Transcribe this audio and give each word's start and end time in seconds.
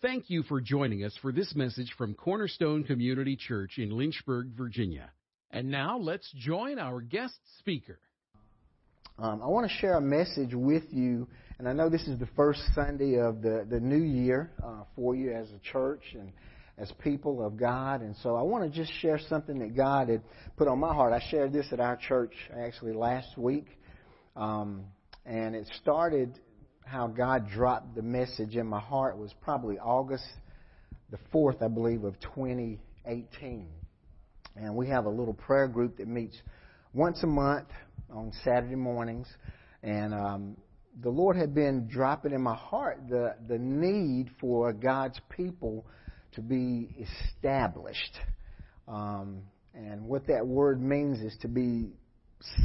Thank 0.00 0.30
you 0.30 0.44
for 0.44 0.60
joining 0.60 1.02
us 1.02 1.12
for 1.20 1.32
this 1.32 1.56
message 1.56 1.92
from 1.98 2.14
Cornerstone 2.14 2.84
Community 2.84 3.34
Church 3.34 3.78
in 3.78 3.90
Lynchburg, 3.90 4.50
Virginia. 4.56 5.10
And 5.50 5.72
now 5.72 5.98
let's 5.98 6.30
join 6.36 6.78
our 6.78 7.00
guest 7.00 7.34
speaker. 7.58 7.98
Um, 9.18 9.42
I 9.42 9.48
want 9.48 9.68
to 9.68 9.76
share 9.78 9.94
a 9.94 10.00
message 10.00 10.54
with 10.54 10.84
you, 10.92 11.26
and 11.58 11.68
I 11.68 11.72
know 11.72 11.90
this 11.90 12.06
is 12.06 12.16
the 12.20 12.28
first 12.36 12.60
Sunday 12.76 13.18
of 13.18 13.42
the, 13.42 13.66
the 13.68 13.80
new 13.80 14.04
year 14.04 14.52
uh, 14.64 14.84
for 14.94 15.16
you 15.16 15.32
as 15.32 15.48
a 15.50 15.58
church 15.72 16.02
and 16.12 16.30
as 16.78 16.92
people 17.02 17.44
of 17.44 17.56
God. 17.56 18.00
And 18.00 18.14
so 18.22 18.36
I 18.36 18.42
want 18.42 18.72
to 18.72 18.78
just 18.78 18.92
share 19.00 19.18
something 19.28 19.58
that 19.58 19.74
God 19.74 20.10
had 20.10 20.22
put 20.56 20.68
on 20.68 20.78
my 20.78 20.94
heart. 20.94 21.12
I 21.12 21.28
shared 21.28 21.52
this 21.52 21.66
at 21.72 21.80
our 21.80 21.96
church 21.96 22.34
actually 22.56 22.92
last 22.92 23.36
week, 23.36 23.66
um, 24.36 24.84
and 25.26 25.56
it 25.56 25.68
started 25.82 26.38
how 26.88 27.06
God 27.06 27.50
dropped 27.50 27.94
the 27.94 28.02
message 28.02 28.56
in 28.56 28.66
my 28.66 28.80
heart 28.80 29.18
was 29.18 29.32
probably 29.42 29.78
August 29.78 30.24
the 31.10 31.18
4th, 31.32 31.62
I 31.62 31.68
believe, 31.68 32.04
of 32.04 32.18
2018. 32.20 33.66
And 34.56 34.74
we 34.74 34.88
have 34.88 35.04
a 35.04 35.10
little 35.10 35.34
prayer 35.34 35.68
group 35.68 35.98
that 35.98 36.08
meets 36.08 36.36
once 36.94 37.22
a 37.22 37.26
month 37.26 37.68
on 38.10 38.32
Saturday 38.42 38.74
mornings. 38.74 39.26
And 39.82 40.14
um, 40.14 40.56
the 41.02 41.10
Lord 41.10 41.36
had 41.36 41.54
been 41.54 41.88
dropping 41.88 42.32
in 42.32 42.40
my 42.40 42.56
heart 42.56 43.02
the, 43.08 43.36
the 43.46 43.58
need 43.58 44.30
for 44.40 44.72
God's 44.72 45.20
people 45.28 45.84
to 46.32 46.40
be 46.40 47.06
established. 47.28 48.18
Um, 48.86 49.42
and 49.74 50.02
what 50.06 50.26
that 50.28 50.46
word 50.46 50.80
means 50.80 51.20
is 51.20 51.36
to 51.42 51.48
be 51.48 51.92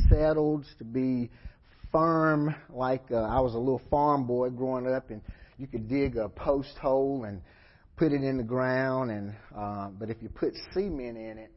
settled, 0.09 0.65
to 0.77 0.85
be 0.85 1.29
firm, 1.93 2.53
like 2.69 3.03
uh, 3.11 3.21
I 3.21 3.39
was 3.39 3.53
a 3.53 3.57
little 3.57 3.81
farm 3.89 4.27
boy 4.27 4.49
growing 4.49 4.91
up, 4.93 5.09
and 5.11 5.21
you 5.57 5.67
could 5.67 5.87
dig 5.87 6.17
a 6.17 6.27
post 6.27 6.77
hole 6.81 7.23
and 7.23 7.41
put 7.95 8.11
it 8.11 8.23
in 8.23 8.37
the 8.37 8.43
ground, 8.43 9.11
and 9.11 9.33
uh, 9.57 9.87
but 9.97 10.09
if 10.09 10.17
you 10.21 10.27
put 10.27 10.53
cement 10.73 11.17
in 11.17 11.37
it, 11.37 11.51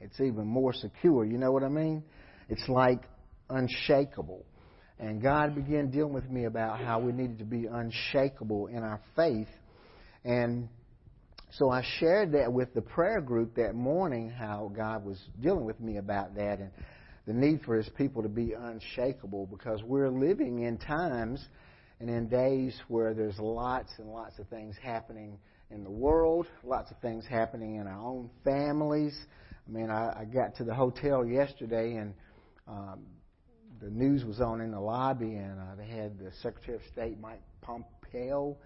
it's 0.00 0.20
even 0.20 0.46
more 0.46 0.74
secure. 0.74 1.24
You 1.24 1.38
know 1.38 1.52
what 1.52 1.62
I 1.62 1.68
mean? 1.68 2.04
It's 2.50 2.68
like 2.68 3.02
unshakable. 3.48 4.44
And 4.98 5.22
God 5.22 5.54
began 5.54 5.90
dealing 5.90 6.12
with 6.12 6.28
me 6.28 6.44
about 6.44 6.80
how 6.80 6.98
we 6.98 7.12
needed 7.12 7.38
to 7.38 7.44
be 7.44 7.66
unshakable 7.66 8.66
in 8.66 8.82
our 8.82 9.00
faith. 9.14 9.48
And 10.24 10.68
so 11.52 11.70
I 11.70 11.84
shared 11.98 12.32
that 12.32 12.52
with 12.52 12.74
the 12.74 12.82
prayer 12.82 13.20
group 13.20 13.54
that 13.54 13.74
morning, 13.74 14.28
how 14.28 14.72
God 14.74 15.04
was 15.04 15.18
dealing 15.40 15.64
with 15.64 15.80
me 15.80 15.98
about 15.98 16.34
that. 16.34 16.58
And 16.58 16.70
the 17.28 17.34
need 17.34 17.60
for 17.62 17.76
his 17.76 17.88
people 17.90 18.22
to 18.22 18.28
be 18.28 18.54
unshakable 18.54 19.46
because 19.46 19.82
we're 19.82 20.08
living 20.08 20.60
in 20.60 20.78
times 20.78 21.46
and 22.00 22.08
in 22.08 22.26
days 22.26 22.74
where 22.88 23.12
there's 23.12 23.38
lots 23.38 23.92
and 23.98 24.08
lots 24.08 24.38
of 24.38 24.48
things 24.48 24.74
happening 24.82 25.38
in 25.70 25.84
the 25.84 25.90
world, 25.90 26.46
lots 26.64 26.90
of 26.90 26.96
things 27.00 27.26
happening 27.28 27.76
in 27.76 27.86
our 27.86 28.00
own 28.00 28.30
families. 28.44 29.14
I 29.68 29.70
mean, 29.70 29.90
I, 29.90 30.20
I 30.20 30.24
got 30.24 30.56
to 30.56 30.64
the 30.64 30.74
hotel 30.74 31.22
yesterday 31.26 31.96
and 31.96 32.14
um, 32.66 33.00
the 33.78 33.90
news 33.90 34.24
was 34.24 34.40
on 34.40 34.62
in 34.62 34.72
the 34.72 34.80
lobby, 34.80 35.34
and 35.34 35.60
uh, 35.60 35.74
they 35.76 35.86
had 35.86 36.18
the 36.18 36.32
Secretary 36.42 36.76
of 36.76 36.82
State 36.90 37.20
Mike 37.20 37.42
Pompeo 37.60 38.56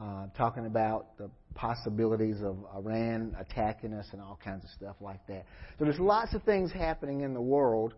uh, 0.00 0.26
talking 0.36 0.64
about 0.66 1.16
the 1.18 1.30
possibilities 1.54 2.36
of 2.42 2.56
Iran 2.74 3.36
attacking 3.38 3.92
us 3.92 4.06
and 4.12 4.20
all 4.20 4.38
kinds 4.42 4.64
of 4.64 4.70
stuff 4.70 4.96
like 5.00 5.24
that. 5.28 5.44
So 5.78 5.84
there's 5.84 6.00
lots 6.00 6.34
of 6.34 6.42
things 6.44 6.72
happening 6.72 7.20
in 7.20 7.32
the 7.32 7.40
world 7.40 7.94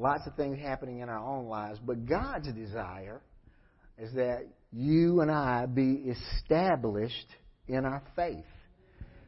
lots 0.00 0.26
of 0.26 0.34
things 0.34 0.58
happening 0.58 1.00
in 1.00 1.08
our 1.08 1.24
own 1.24 1.46
lives, 1.46 1.78
but 1.84 2.06
God's 2.06 2.52
desire 2.52 3.20
is 3.98 4.12
that 4.14 4.46
you 4.72 5.20
and 5.20 5.30
I 5.30 5.66
be 5.66 6.10
established 6.10 7.26
in 7.68 7.84
our 7.84 8.02
faith. 8.16 8.44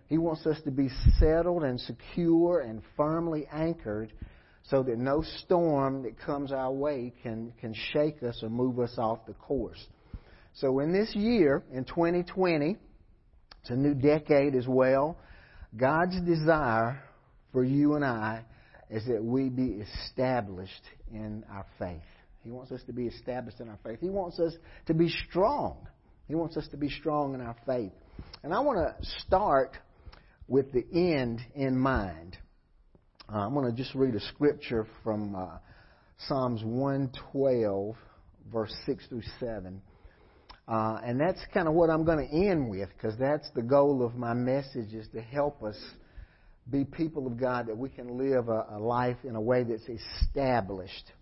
He 0.09 0.19
wants 0.19 0.47
us 0.47 0.61
to 0.65 0.71
be 0.71 0.89
settled 1.19 1.63
and 1.63 1.79
secure 1.81 2.61
and 2.61 2.83
firmly 2.97 3.47
anchored 3.53 4.13
so 4.65 4.83
that 4.83 4.99
no 4.99 5.23
storm 5.45 6.03
that 6.05 6.19
comes 6.19 6.53
our 6.53 6.73
way 6.73 7.13
can, 7.23 7.53
can 7.61 7.75
shake 7.93 8.23
us 8.23 8.41
or 8.43 8.49
move 8.49 8.79
us 8.79 8.95
off 8.99 9.27
the 9.27 9.35
course. 9.35 9.85
So 10.55 10.81
in 10.81 10.93
this 10.93 11.15
year, 11.15 11.63
in 11.73 11.85
2020, 11.85 12.77
it's 13.61 13.71
a 13.71 13.77
new 13.77 13.95
decade 13.95 14.55
as 14.55 14.67
well, 14.67 15.19
God's 15.77 16.21
desire 16.23 17.03
for 17.53 17.65
you 17.65 17.95
and 17.95 18.05
I 18.05 18.45
is 18.91 19.07
that 19.07 19.23
we 19.23 19.49
be 19.49 19.83
established 20.05 20.83
in 21.11 21.45
our 21.51 21.67
faith. 21.79 22.03
He 22.45 22.51
wants 22.51 22.73
us 22.73 22.81
to 22.87 22.93
be 22.93 23.07
established 23.07 23.61
in 23.61 23.69
our 23.69 23.79
faith. 23.85 23.99
He 24.01 24.11
wants 24.11 24.39
us 24.41 24.55
to 24.87 24.95
be 24.95 25.09
strong. 25.29 25.87
He 26.29 26.35
wants 26.35 26.57
us 26.57 26.67
to 26.69 26.77
be 26.77 26.89
strong 26.89 27.35
in 27.35 27.41
our 27.41 27.57
faith. 27.67 27.93
And 28.43 28.53
I 28.53 28.61
want 28.61 28.79
to 28.79 29.07
start 29.21 29.77
with 30.49 30.73
the 30.73 30.85
end 30.93 31.41
in 31.55 31.79
mind. 31.79 32.37
Uh, 33.33 33.39
I'm 33.39 33.55
going 33.55 33.71
to 33.71 33.77
just 33.77 33.95
read 33.95 34.15
a 34.15 34.21
scripture 34.21 34.87
from 35.03 35.35
uh, 35.35 35.59
Psalms 36.27 36.63
112, 36.65 37.95
verse 38.53 38.75
6 38.87 39.07
through 39.09 39.23
7. 39.41 39.81
Uh, 40.69 41.01
and 41.05 41.21
that's 41.21 41.41
kind 41.53 41.69
of 41.69 41.75
what 41.75 41.91
I'm 41.91 42.05
going 42.05 42.29
to 42.29 42.35
end 42.35 42.71
with 42.71 42.89
because 42.97 43.19
that's 43.19 43.49
the 43.55 43.63
goal 43.63 44.05
of 44.05 44.15
my 44.15 44.33
message 44.33 44.95
is 44.95 45.09
to 45.15 45.21
help 45.21 45.63
us 45.63 45.77
be 46.71 46.85
people 46.85 47.27
of 47.27 47.39
God, 47.39 47.67
that 47.67 47.77
we 47.77 47.89
can 47.89 48.19
live 48.19 48.49
a, 48.49 48.67
a 48.73 48.79
life 48.79 49.17
in 49.25 49.35
a 49.35 49.41
way 49.41 49.65
that's 49.65 49.89
established. 49.89 51.13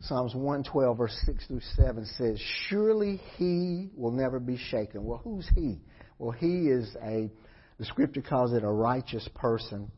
Psalms 0.00 0.34
112, 0.34 0.98
verse 0.98 1.16
6 1.26 1.46
through 1.46 1.60
7 1.76 2.04
says, 2.18 2.40
Surely 2.68 3.20
he 3.36 3.88
will 3.94 4.10
never 4.10 4.40
be 4.40 4.56
shaken. 4.56 5.04
Well, 5.04 5.20
who's 5.22 5.48
he? 5.54 5.78
Well, 6.18 6.32
he 6.32 6.68
is 6.68 6.96
a, 7.00 7.30
the 7.78 7.84
scripture 7.84 8.22
calls 8.22 8.52
it 8.52 8.64
a 8.64 8.70
righteous 8.70 9.28
person. 9.36 9.92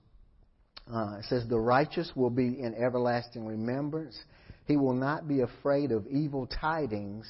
Uh, 0.93 1.17
it 1.21 1.25
says, 1.31 1.47
The 1.49 1.59
righteous 1.59 2.13
will 2.15 2.29
be 2.29 2.61
in 2.61 2.75
everlasting 2.75 3.47
remembrance. 3.47 4.19
He 4.67 4.77
will 4.77 4.95
not 4.95 5.27
be 5.27 5.41
afraid 5.41 5.91
of 5.91 6.07
evil 6.07 6.47
tidings 6.49 7.27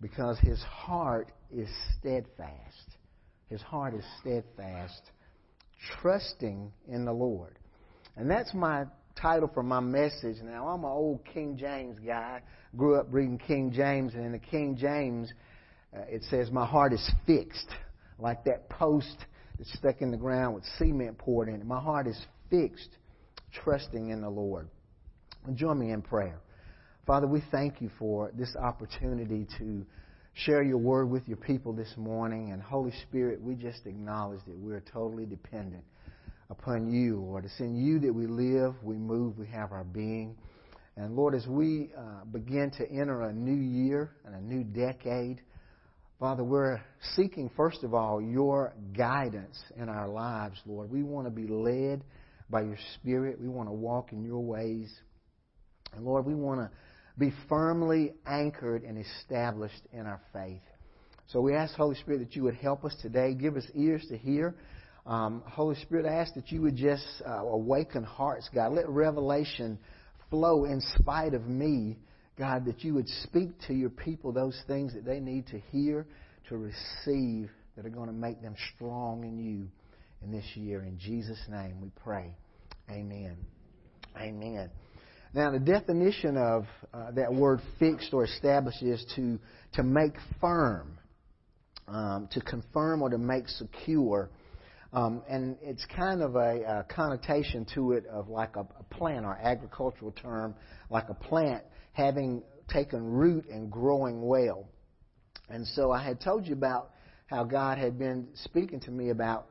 because 0.00 0.38
his 0.40 0.60
heart 0.60 1.28
is 1.50 1.68
steadfast. 1.98 2.93
His 3.48 3.60
heart 3.62 3.94
is 3.94 4.04
steadfast, 4.20 5.02
trusting 6.00 6.72
in 6.88 7.04
the 7.04 7.12
Lord. 7.12 7.58
And 8.16 8.30
that's 8.30 8.54
my 8.54 8.84
title 9.20 9.50
for 9.52 9.62
my 9.62 9.80
message. 9.80 10.36
Now, 10.42 10.68
I'm 10.68 10.84
an 10.84 10.90
old 10.90 11.24
King 11.32 11.56
James 11.56 11.98
guy. 11.98 12.40
Grew 12.76 12.98
up 12.98 13.06
reading 13.10 13.38
King 13.38 13.72
James, 13.72 14.14
and 14.14 14.24
in 14.24 14.32
the 14.32 14.38
King 14.38 14.76
James, 14.76 15.32
uh, 15.96 16.00
it 16.08 16.22
says, 16.24 16.50
My 16.50 16.66
heart 16.66 16.92
is 16.92 17.10
fixed, 17.26 17.68
like 18.18 18.44
that 18.44 18.68
post 18.68 19.16
that's 19.58 19.72
stuck 19.74 20.00
in 20.02 20.10
the 20.10 20.16
ground 20.16 20.54
with 20.54 20.64
cement 20.78 21.18
poured 21.18 21.48
in 21.48 21.56
it. 21.56 21.66
My 21.66 21.80
heart 21.80 22.06
is 22.06 22.20
fixed, 22.50 22.90
trusting 23.52 24.10
in 24.10 24.20
the 24.20 24.30
Lord. 24.30 24.68
join 25.54 25.78
me 25.78 25.92
in 25.92 26.02
prayer. 26.02 26.40
Father, 27.06 27.26
we 27.26 27.42
thank 27.50 27.80
you 27.80 27.90
for 27.98 28.32
this 28.34 28.56
opportunity 28.56 29.46
to 29.58 29.84
share 30.34 30.62
your 30.62 30.78
word 30.78 31.08
with 31.08 31.26
your 31.28 31.36
people 31.36 31.72
this 31.72 31.92
morning. 31.96 32.50
And 32.52 32.60
Holy 32.60 32.92
Spirit, 33.08 33.40
we 33.40 33.54
just 33.54 33.86
acknowledge 33.86 34.40
that 34.46 34.56
we're 34.56 34.82
totally 34.92 35.26
dependent 35.26 35.84
upon 36.50 36.90
you, 36.92 37.20
Lord. 37.20 37.44
It's 37.44 37.60
in 37.60 37.76
you 37.76 38.00
that 38.00 38.12
we 38.12 38.26
live, 38.26 38.74
we 38.82 38.96
move, 38.96 39.38
we 39.38 39.46
have 39.46 39.72
our 39.72 39.84
being. 39.84 40.36
And 40.96 41.16
Lord, 41.16 41.34
as 41.34 41.46
we 41.46 41.90
uh, 41.96 42.24
begin 42.30 42.70
to 42.78 42.88
enter 42.88 43.22
a 43.22 43.32
new 43.32 43.54
year 43.54 44.10
and 44.24 44.34
a 44.34 44.40
new 44.40 44.62
decade, 44.62 45.40
Father, 46.20 46.44
we're 46.44 46.80
seeking, 47.16 47.50
first 47.56 47.82
of 47.82 47.94
all, 47.94 48.20
your 48.22 48.72
guidance 48.96 49.58
in 49.76 49.88
our 49.88 50.08
lives, 50.08 50.56
Lord. 50.66 50.90
We 50.90 51.02
want 51.02 51.26
to 51.26 51.30
be 51.30 51.48
led 51.48 52.04
by 52.48 52.62
your 52.62 52.78
Spirit. 52.94 53.40
We 53.40 53.48
want 53.48 53.68
to 53.68 53.72
walk 53.72 54.12
in 54.12 54.24
your 54.24 54.40
ways. 54.40 54.92
And 55.92 56.04
Lord, 56.04 56.24
we 56.24 56.34
want 56.34 56.60
to 56.60 56.70
be 57.18 57.32
firmly 57.48 58.12
anchored 58.26 58.82
and 58.82 58.98
established 58.98 59.82
in 59.92 60.06
our 60.06 60.20
faith. 60.32 60.60
So 61.28 61.40
we 61.40 61.54
ask, 61.54 61.74
Holy 61.74 61.94
Spirit, 61.96 62.18
that 62.18 62.36
you 62.36 62.42
would 62.44 62.56
help 62.56 62.84
us 62.84 62.94
today. 63.00 63.34
Give 63.34 63.56
us 63.56 63.64
ears 63.74 64.04
to 64.08 64.16
hear. 64.16 64.54
Um, 65.06 65.42
Holy 65.46 65.76
Spirit, 65.76 66.06
I 66.06 66.14
ask 66.14 66.34
that 66.34 66.50
you 66.50 66.62
would 66.62 66.76
just 66.76 67.04
uh, 67.26 67.30
awaken 67.30 68.04
hearts, 68.04 68.48
God. 68.54 68.72
Let 68.72 68.88
revelation 68.88 69.78
flow 70.30 70.64
in 70.64 70.80
spite 70.98 71.34
of 71.34 71.46
me, 71.46 71.98
God, 72.38 72.64
that 72.66 72.82
you 72.82 72.94
would 72.94 73.08
speak 73.22 73.50
to 73.68 73.74
your 73.74 73.90
people 73.90 74.32
those 74.32 74.60
things 74.66 74.94
that 74.94 75.04
they 75.04 75.20
need 75.20 75.46
to 75.48 75.58
hear, 75.70 76.06
to 76.48 76.56
receive, 76.56 77.50
that 77.76 77.84
are 77.84 77.90
going 77.90 78.06
to 78.08 78.14
make 78.14 78.40
them 78.40 78.54
strong 78.74 79.24
in 79.24 79.38
you 79.38 79.68
in 80.22 80.32
this 80.32 80.44
year. 80.54 80.82
In 80.82 80.98
Jesus' 80.98 81.42
name 81.48 81.80
we 81.80 81.90
pray. 82.02 82.34
Amen. 82.90 83.36
Amen. 84.16 84.70
Now, 85.34 85.50
the 85.50 85.58
definition 85.58 86.36
of 86.36 86.64
uh, 86.92 87.10
that 87.16 87.34
word 87.34 87.60
fixed 87.80 88.14
or 88.14 88.24
established 88.24 88.84
is 88.84 89.04
to, 89.16 89.40
to 89.72 89.82
make 89.82 90.12
firm, 90.40 90.96
um, 91.88 92.28
to 92.30 92.40
confirm 92.40 93.02
or 93.02 93.10
to 93.10 93.18
make 93.18 93.48
secure. 93.48 94.30
Um, 94.92 95.24
and 95.28 95.56
it's 95.60 95.84
kind 95.86 96.22
of 96.22 96.36
a, 96.36 96.62
a, 96.62 96.86
connotation 96.88 97.66
to 97.74 97.92
it 97.92 98.06
of 98.06 98.28
like 98.28 98.54
a, 98.54 98.60
a 98.60 98.84
plant 98.90 99.26
or 99.26 99.36
agricultural 99.36 100.12
term, 100.12 100.54
like 100.88 101.08
a 101.08 101.14
plant 101.14 101.64
having 101.94 102.44
taken 102.68 103.02
root 103.02 103.46
and 103.48 103.68
growing 103.72 104.22
well. 104.24 104.68
And 105.48 105.66
so 105.66 105.90
I 105.90 106.00
had 106.00 106.20
told 106.20 106.46
you 106.46 106.52
about 106.52 106.90
how 107.26 107.42
God 107.42 107.76
had 107.76 107.98
been 107.98 108.28
speaking 108.34 108.78
to 108.82 108.92
me 108.92 109.10
about 109.10 109.48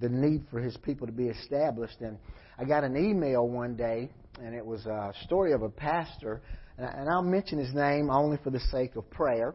the 0.00 0.08
need 0.08 0.46
for 0.50 0.58
His 0.58 0.74
people 0.78 1.06
to 1.06 1.12
be 1.12 1.26
established. 1.26 2.00
And 2.00 2.16
I 2.58 2.64
got 2.64 2.82
an 2.82 2.96
email 2.96 3.46
one 3.46 3.76
day, 3.76 4.10
and 4.42 4.54
it 4.54 4.64
was 4.64 4.86
a 4.86 5.12
story 5.24 5.52
of 5.52 5.62
a 5.62 5.68
pastor. 5.68 6.40
And 6.76 7.08
I'll 7.08 7.22
mention 7.22 7.58
his 7.58 7.74
name 7.74 8.10
only 8.10 8.38
for 8.44 8.50
the 8.50 8.60
sake 8.60 8.96
of 8.96 9.08
prayer. 9.10 9.54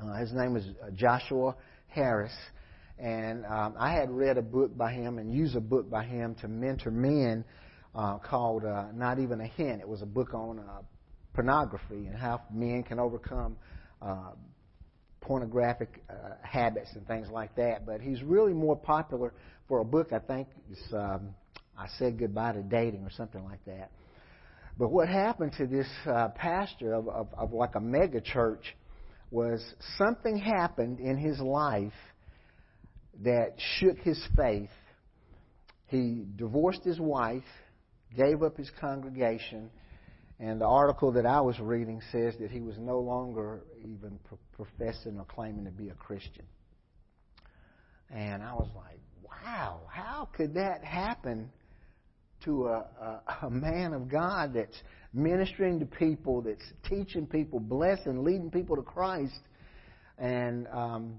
Uh, 0.00 0.14
his 0.14 0.32
name 0.32 0.54
was 0.54 0.64
uh, 0.82 0.90
Joshua 0.94 1.54
Harris. 1.88 2.32
And 2.98 3.44
um, 3.46 3.74
I 3.78 3.92
had 3.92 4.10
read 4.10 4.38
a 4.38 4.42
book 4.42 4.76
by 4.76 4.92
him 4.92 5.18
and 5.18 5.32
used 5.32 5.56
a 5.56 5.60
book 5.60 5.90
by 5.90 6.04
him 6.04 6.34
to 6.40 6.48
mentor 6.48 6.90
men 6.90 7.44
uh, 7.94 8.18
called 8.18 8.64
uh, 8.64 8.86
Not 8.94 9.18
Even 9.18 9.40
a 9.40 9.46
Hint. 9.46 9.80
It 9.80 9.88
was 9.88 10.02
a 10.02 10.06
book 10.06 10.34
on 10.34 10.58
uh, 10.58 10.82
pornography 11.34 12.06
and 12.06 12.16
how 12.16 12.42
men 12.52 12.82
can 12.82 12.98
overcome 12.98 13.56
uh, 14.02 14.32
pornographic 15.20 16.02
uh, 16.08 16.14
habits 16.42 16.90
and 16.94 17.06
things 17.06 17.28
like 17.30 17.54
that. 17.56 17.86
But 17.86 18.00
he's 18.00 18.22
really 18.22 18.52
more 18.52 18.76
popular 18.76 19.34
for 19.68 19.80
a 19.80 19.84
book, 19.84 20.12
I 20.12 20.18
think, 20.18 20.48
it's, 20.70 20.92
um, 20.92 21.34
I 21.80 21.86
Said 21.98 22.18
Goodbye 22.18 22.52
to 22.52 22.62
Dating 22.62 23.04
or 23.04 23.10
something 23.10 23.42
like 23.42 23.64
that. 23.64 23.90
But 24.76 24.90
what 24.90 25.08
happened 25.08 25.52
to 25.56 25.66
this 25.66 25.86
uh, 26.06 26.28
pastor 26.28 26.92
of, 26.92 27.08
of, 27.08 27.28
of 27.36 27.52
like 27.52 27.74
a 27.74 27.80
mega 27.80 28.20
church 28.20 28.76
was 29.30 29.62
something 29.96 30.36
happened 30.36 31.00
in 31.00 31.16
his 31.16 31.40
life 31.40 31.92
that 33.22 33.54
shook 33.78 33.98
his 33.98 34.22
faith. 34.36 34.70
He 35.86 36.26
divorced 36.36 36.84
his 36.84 37.00
wife, 37.00 37.44
gave 38.14 38.42
up 38.42 38.58
his 38.58 38.70
congregation, 38.78 39.70
and 40.38 40.60
the 40.60 40.66
article 40.66 41.12
that 41.12 41.26
I 41.26 41.40
was 41.40 41.58
reading 41.60 42.02
says 42.12 42.34
that 42.40 42.50
he 42.50 42.60
was 42.60 42.76
no 42.78 42.98
longer 42.98 43.62
even 43.80 44.18
pro- 44.24 44.38
professing 44.52 45.18
or 45.18 45.24
claiming 45.24 45.64
to 45.64 45.70
be 45.70 45.88
a 45.88 45.94
Christian. 45.94 46.44
And 48.10 48.42
I 48.42 48.52
was 48.54 48.68
like, 48.76 48.98
wow, 49.22 49.80
how 49.88 50.28
could 50.36 50.54
that 50.54 50.84
happen 50.84 51.50
to 52.44 52.68
a, 52.68 52.86
a, 53.00 53.46
a 53.46 53.50
man 53.50 53.92
of 53.92 54.08
God 54.08 54.54
that's 54.54 54.76
ministering 55.12 55.80
to 55.80 55.86
people, 55.86 56.42
that's 56.42 56.64
teaching 56.88 57.26
people, 57.26 57.60
blessing, 57.60 58.24
leading 58.24 58.50
people 58.50 58.76
to 58.76 58.82
Christ? 58.82 59.40
And 60.18 60.66
um, 60.68 61.14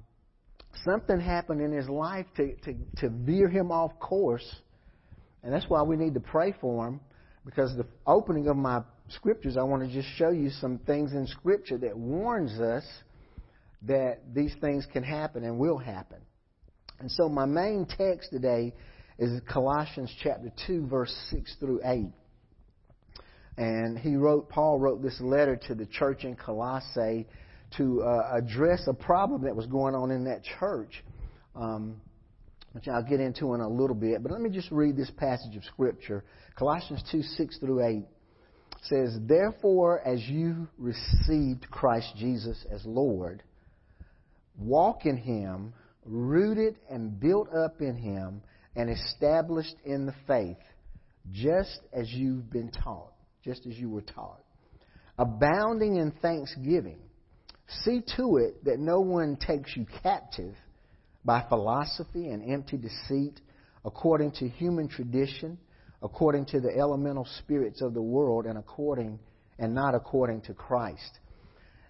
something 0.86 1.20
happened 1.20 1.62
in 1.62 1.72
his 1.72 1.90
life 1.90 2.26
to, 2.38 2.56
to, 2.56 2.76
to 2.98 3.10
veer 3.10 3.50
him 3.50 3.72
off 3.72 4.00
course. 4.00 4.56
And 5.44 5.54
that's 5.54 5.66
why 5.68 5.82
we 5.82 5.96
need 5.96 6.14
to 6.14 6.20
pray 6.20 6.54
for 6.62 6.88
him 6.88 7.00
because 7.46 7.76
the 7.76 7.86
opening 8.06 8.48
of 8.48 8.58
my 8.58 8.82
scriptures, 9.10 9.58
I 9.58 9.64
want 9.64 9.84
to 9.84 9.90
just 9.90 10.08
show 10.16 10.30
you 10.30 10.50
some 10.50 10.80
things 10.80 11.14
in 11.14 11.28
Scripture 11.28 11.78
that 11.80 11.98
warns 11.98 12.60
us 12.60 12.84
that 13.84 14.20
these 14.34 14.54
things 14.62 14.86
can 14.92 15.04
happen 15.04 15.44
and 15.44 15.58
will 15.58 15.78
happen. 15.78 16.20
And 17.00 17.10
so 17.12 17.28
my 17.28 17.46
main 17.46 17.88
text 17.88 18.30
today 18.32 18.74
is 19.22 19.40
Colossians 19.48 20.12
chapter 20.24 20.52
2, 20.66 20.88
verse 20.88 21.16
6 21.30 21.56
through 21.60 21.80
8. 21.86 22.08
And 23.56 24.00
he 24.00 24.16
wrote, 24.16 24.50
Paul 24.50 24.80
wrote 24.80 25.04
this 25.04 25.16
letter 25.22 25.60
to 25.68 25.76
the 25.76 25.86
church 25.86 26.24
in 26.24 26.36
Colossae 26.36 27.28
to 27.78 28.02
uh, 28.02 28.32
address 28.34 28.88
a 28.88 28.94
problem 28.96 29.44
that 29.44 29.56
was 29.56 29.68
going 29.68 29.94
on 29.94 30.10
in 30.10 30.24
that 30.24 30.42
church, 30.60 31.04
um, 31.56 32.02
which 32.72 32.88
I'll 32.88 33.08
get 33.08 33.20
into 33.20 33.54
in 33.54 33.62
a 33.62 33.70
little 33.70 33.96
bit. 33.96 34.24
But 34.24 34.32
let 34.32 34.42
me 34.42 34.50
just 34.50 34.72
read 34.72 34.98
this 34.98 35.12
passage 35.12 35.56
of 35.56 35.64
Scripture 35.66 36.24
Colossians 36.56 37.04
2 37.12 37.22
6 37.22 37.60
through 37.60 37.86
8 37.86 38.04
says, 38.86 39.16
Therefore, 39.28 40.02
as 40.02 40.28
you 40.28 40.68
received 40.80 41.70
Christ 41.70 42.12
Jesus 42.18 42.66
as 42.72 42.84
Lord, 42.86 43.44
walk 44.58 45.06
in 45.06 45.18
Him, 45.18 45.74
rooted 46.06 46.78
and 46.90 47.20
built 47.20 47.54
up 47.54 47.82
in 47.82 47.96
Him, 47.96 48.42
and 48.76 48.90
established 48.90 49.76
in 49.86 50.06
the 50.06 50.16
faith, 50.28 50.58
just 51.32 51.80
as 51.94 52.10
you've 52.12 52.50
been 52.50 52.72
taught, 52.72 53.14
just 53.44 53.66
as 53.66 53.78
you 53.78 53.90
were 53.90 54.02
taught, 54.02 54.42
abounding 55.18 55.98
in 55.98 56.12
thanksgiving 56.22 57.00
See 57.86 58.02
to 58.18 58.38
it 58.38 58.64
that 58.66 58.80
no 58.80 59.00
one 59.00 59.38
takes 59.38 59.76
you 59.76 59.86
captive 60.04 60.56
by 61.24 61.46
philosophy 61.48 62.28
and 62.28 62.52
empty 62.52 62.78
deceit, 62.78 63.40
according 63.86 64.32
to 64.34 64.50
human 64.50 64.88
tradition, 64.88 65.58
according 66.02 66.46
to 66.48 66.60
the 66.60 66.76
elemental 66.78 67.26
spirits 67.40 67.82
of 67.82 67.94
the 67.94 68.02
world, 68.02 68.46
and 68.46 68.58
according 68.58 69.20
and 69.58 69.74
not 69.74 69.96
according 69.96 70.42
to 70.42 70.54
Christ. 70.54 71.20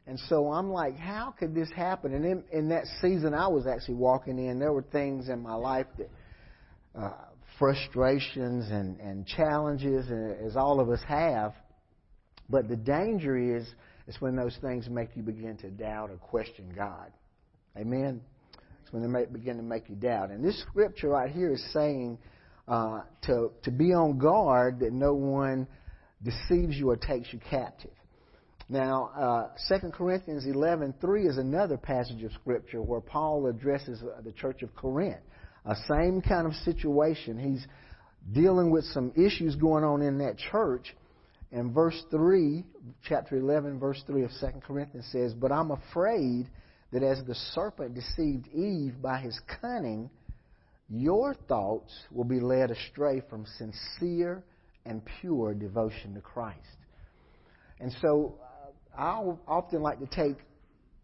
And 0.05 0.19
so 0.27 0.51
I'm 0.51 0.69
like, 0.69 0.97
how 0.97 1.33
could 1.37 1.55
this 1.55 1.69
happen? 1.75 2.13
And 2.13 2.25
in, 2.25 2.43
in 2.51 2.69
that 2.69 2.85
season 3.01 3.33
I 3.33 3.47
was 3.47 3.65
actually 3.65 3.95
walking 3.95 4.37
in, 4.37 4.59
there 4.59 4.73
were 4.73 4.85
things 4.91 5.29
in 5.29 5.41
my 5.41 5.55
life 5.55 5.87
that 5.97 6.09
uh, 6.95 7.11
frustrations 7.57 8.69
and, 8.69 8.99
and 8.99 9.25
challenges, 9.27 10.05
as 10.45 10.55
all 10.55 10.79
of 10.79 10.89
us 10.89 11.01
have. 11.07 11.53
But 12.49 12.67
the 12.67 12.75
danger 12.75 13.37
is 13.37 13.67
it's 14.07 14.19
when 14.19 14.35
those 14.35 14.57
things 14.61 14.89
make 14.89 15.09
you 15.15 15.23
begin 15.23 15.57
to 15.57 15.69
doubt 15.69 16.09
or 16.09 16.17
question 16.17 16.73
God. 16.75 17.11
Amen? 17.77 18.21
It's 18.83 18.91
when 18.91 19.01
they 19.01 19.07
make, 19.07 19.31
begin 19.31 19.57
to 19.57 19.63
make 19.63 19.89
you 19.89 19.95
doubt. 19.95 20.31
And 20.31 20.43
this 20.43 20.59
scripture 20.61 21.09
right 21.09 21.31
here 21.31 21.53
is 21.53 21.63
saying 21.71 22.17
uh, 22.67 23.01
to, 23.23 23.51
to 23.63 23.71
be 23.71 23.93
on 23.93 24.17
guard 24.17 24.79
that 24.79 24.91
no 24.91 25.13
one 25.13 25.67
deceives 26.23 26.75
you 26.75 26.89
or 26.89 26.97
takes 26.97 27.31
you 27.31 27.39
captive. 27.49 27.91
Now, 28.69 29.49
uh, 29.69 29.79
2 29.79 29.91
Corinthians 29.91 30.45
11:3 30.45 31.27
is 31.27 31.37
another 31.37 31.77
passage 31.77 32.23
of 32.23 32.31
Scripture 32.33 32.81
where 32.81 33.01
Paul 33.01 33.47
addresses 33.47 34.01
the 34.23 34.31
church 34.31 34.63
of 34.63 34.73
Corinth. 34.75 35.19
A 35.65 35.75
same 35.87 36.21
kind 36.21 36.47
of 36.47 36.53
situation. 36.65 37.37
He's 37.37 37.65
dealing 38.31 38.71
with 38.71 38.85
some 38.85 39.11
issues 39.15 39.55
going 39.55 39.83
on 39.83 40.01
in 40.01 40.17
that 40.19 40.37
church, 40.37 40.95
and 41.51 41.73
verse 41.73 42.01
3, 42.11 42.63
chapter 43.07 43.37
11, 43.37 43.79
verse 43.79 44.01
3 44.07 44.23
of 44.23 44.31
2 44.39 44.47
Corinthians 44.65 45.07
says, 45.11 45.33
But 45.33 45.51
I'm 45.51 45.71
afraid 45.71 46.49
that 46.91 47.03
as 47.03 47.23
the 47.25 47.35
serpent 47.53 47.93
deceived 47.93 48.47
Eve 48.53 48.95
by 49.01 49.19
his 49.19 49.39
cunning, 49.61 50.09
your 50.89 51.33
thoughts 51.47 51.91
will 52.11 52.25
be 52.25 52.39
led 52.39 52.71
astray 52.71 53.21
from 53.29 53.45
sincere 53.57 54.43
and 54.85 55.01
pure 55.19 55.53
devotion 55.53 56.13
to 56.15 56.21
Christ. 56.21 56.57
And 57.79 57.93
so 58.01 58.35
uh, 58.97 59.01
I 59.01 59.33
often 59.47 59.81
like 59.81 59.99
to 59.99 60.07
take 60.07 60.37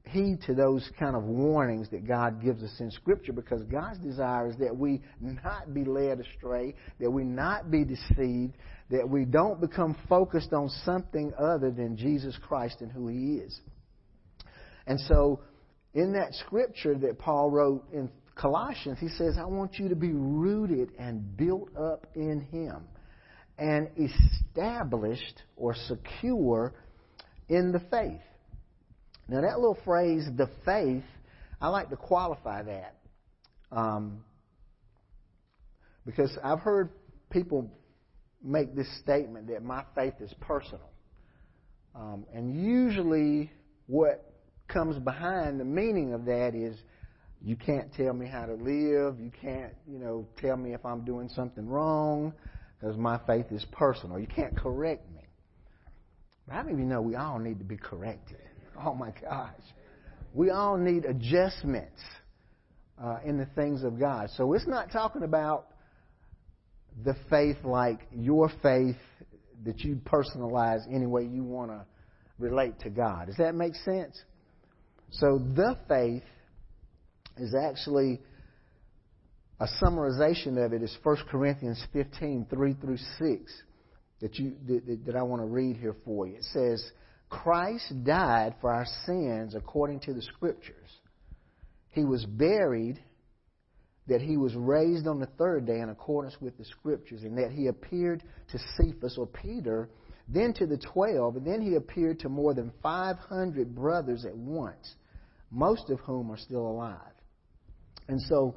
heed 0.08 0.42
to 0.48 0.54
those 0.54 0.90
kind 1.00 1.16
of 1.16 1.24
warnings 1.24 1.90
that 1.92 2.08
God 2.08 2.42
gives 2.42 2.64
us 2.64 2.76
in 2.80 2.92
Scripture 2.92 3.34
because 3.34 3.64
God's 3.64 4.00
desire 4.00 4.50
is 4.50 4.58
that 4.58 4.76
we 4.76 5.02
not 5.20 5.74
be 5.74 5.84
led 5.84 6.20
astray, 6.20 6.76
that 7.00 7.10
we 7.10 7.24
not 7.24 7.70
be 7.72 7.84
deceived, 7.84 8.58
that 8.90 9.08
we 9.08 9.26
don't 9.26 9.60
become 9.60 9.96
focused 10.08 10.54
on 10.54 10.70
something 10.86 11.34
other 11.38 11.72
than 11.72 11.98
Jesus 11.98 12.38
Christ 12.48 12.78
and 12.82 12.92
who 12.92 13.08
He 13.08 13.36
is. 13.36 13.60
And 14.86 15.00
so, 15.02 15.42
in 15.94 16.14
that 16.14 16.34
Scripture 16.46 16.96
that 16.96 17.20
Paul 17.20 17.50
wrote 17.50 17.86
in 17.92 18.10
Colossians, 18.36 19.00
he 19.00 19.10
says, 19.10 19.38
I 19.40 19.46
want 19.46 19.80
you 19.80 19.90
to 19.90 19.96
be 19.96 20.12
rooted 20.14 20.92
and 21.00 21.36
built 21.36 21.70
up 21.76 22.08
in 22.16 22.42
Him 22.52 22.88
and 23.58 23.90
established 23.98 25.42
or 25.56 25.76
secure 25.76 26.74
in 27.50 27.72
the 27.72 27.80
faith. 27.92 28.22
Now, 29.30 29.42
that 29.42 29.60
little 29.60 29.78
phrase, 29.84 30.28
the 30.36 30.50
faith, 30.66 31.04
I 31.60 31.68
like 31.68 31.90
to 31.90 31.98
qualify 31.98 32.64
that. 32.64 32.96
Um, 33.72 34.24
because 36.06 36.38
I've 36.44 36.60
heard 36.60 36.90
people 37.30 37.70
make 38.42 38.76
this 38.76 38.88
statement 39.00 39.48
that 39.48 39.64
my 39.64 39.84
faith 39.94 40.14
is 40.22 40.34
personal. 40.40 40.90
Um, 41.94 42.26
and 42.34 42.56
usually, 42.64 43.52
what 43.88 44.24
comes 44.68 44.98
behind 45.00 45.60
the 45.60 45.66
meaning 45.66 46.14
of 46.14 46.26
that 46.26 46.54
is 46.56 46.78
you 47.42 47.56
can't 47.56 47.94
tell 47.94 48.14
me 48.14 48.28
how 48.28 48.46
to 48.46 48.54
live. 48.54 49.20
You 49.20 49.32
can't, 49.42 49.74
you 49.88 50.00
know, 50.00 50.28
tell 50.40 50.58
me 50.58 50.74
if 50.74 50.86
I'm 50.86 51.04
doing 51.06 51.30
something 51.30 51.68
wrong 51.68 52.34
because 52.80 52.98
my 52.98 53.20
faith 53.28 53.48
is 53.52 53.66
personal. 53.72 54.20
You 54.20 54.28
can't 54.28 54.56
correct 54.56 55.10
me. 55.12 55.22
But 56.48 56.56
many 56.56 56.74
of 56.74 56.80
you 56.80 56.86
know 56.86 57.02
we 57.02 57.16
all 57.16 57.40
need 57.40 57.60
to 57.60 57.66
be 57.66 57.78
corrected? 57.78 58.38
Oh 58.86 58.94
my 58.94 59.12
gosh. 59.22 59.54
We 60.34 60.52
all 60.52 60.78
need 60.78 61.06
adjustments 61.06 62.00
uh, 63.04 63.18
in 63.26 63.38
the 63.38 63.48
things 63.56 63.84
of 63.84 64.00
God. 64.00 64.30
So 64.36 64.54
it's 64.54 64.68
not 64.68 64.92
talking 64.92 65.24
about 65.24 65.68
the 67.04 67.16
faith 67.30 67.58
like 67.64 68.00
your 68.12 68.52
faith 68.62 68.98
that 69.66 69.80
you 69.80 70.00
personalize 70.06 70.82
any 70.92 71.06
way 71.06 71.24
you 71.24 71.44
want 71.44 71.72
to 71.72 71.86
relate 72.38 72.80
to 72.82 72.90
God. 72.90 73.28
Does 73.28 73.38
that 73.38 73.56
make 73.56 73.74
sense? 73.76 74.22
So 75.12 75.40
the 75.40 75.78
faith 75.88 76.24
is 77.38 77.56
actually 77.56 78.20
a 79.60 79.68
summarization 79.82 80.64
of 80.64 80.74
it 80.74 80.84
is 80.84 80.96
1 81.02 81.18
Corinthians 81.30 81.84
15, 81.94 82.48
3 82.50 82.74
through 82.76 82.98
6, 82.98 83.64
that, 84.22 84.36
you, 84.36 84.56
that, 84.68 85.06
that 85.06 85.16
I 85.16 85.24
want 85.24 85.42
to 85.42 85.48
read 85.48 85.78
here 85.78 85.96
for 86.06 86.28
you. 86.28 86.36
It 86.36 86.44
says, 86.44 86.92
Christ 87.30 88.04
died 88.04 88.56
for 88.62 88.72
our 88.72 88.86
sins 89.06 89.56
according 89.56 90.02
to 90.02 90.14
the 90.14 90.22
Scriptures. 90.22 90.90
He 91.92 92.06
was 92.06 92.26
buried, 92.26 93.00
that 94.08 94.22
he 94.22 94.38
was 94.38 94.56
raised 94.56 95.08
on 95.08 95.20
the 95.20 95.26
third 95.38 95.66
day 95.66 95.80
in 95.80 95.90
accordance 95.90 96.40
with 96.40 96.58
the 96.58 96.66
Scriptures, 96.66 97.24
and 97.24 97.38
that 97.38 97.52
he 97.52 97.68
appeared 97.68 98.24
to 98.52 98.60
Cephas 98.78 99.18
or 99.18 99.28
Peter, 99.28 99.90
then 100.30 100.54
to 100.54 100.66
the 100.66 100.78
twelve, 100.78 101.36
and 101.36 101.46
then 101.46 101.62
he 101.62 101.76
appeared 101.76 102.20
to 102.20 102.30
more 102.30 102.54
than 102.54 102.72
500 102.82 103.76
brothers 103.76 104.26
at 104.26 104.36
once, 104.36 104.96
most 105.52 105.90
of 105.90 106.00
whom 106.02 106.32
are 106.32 106.38
still 106.38 106.68
alive. 106.68 107.00
And 108.08 108.22
so, 108.22 108.56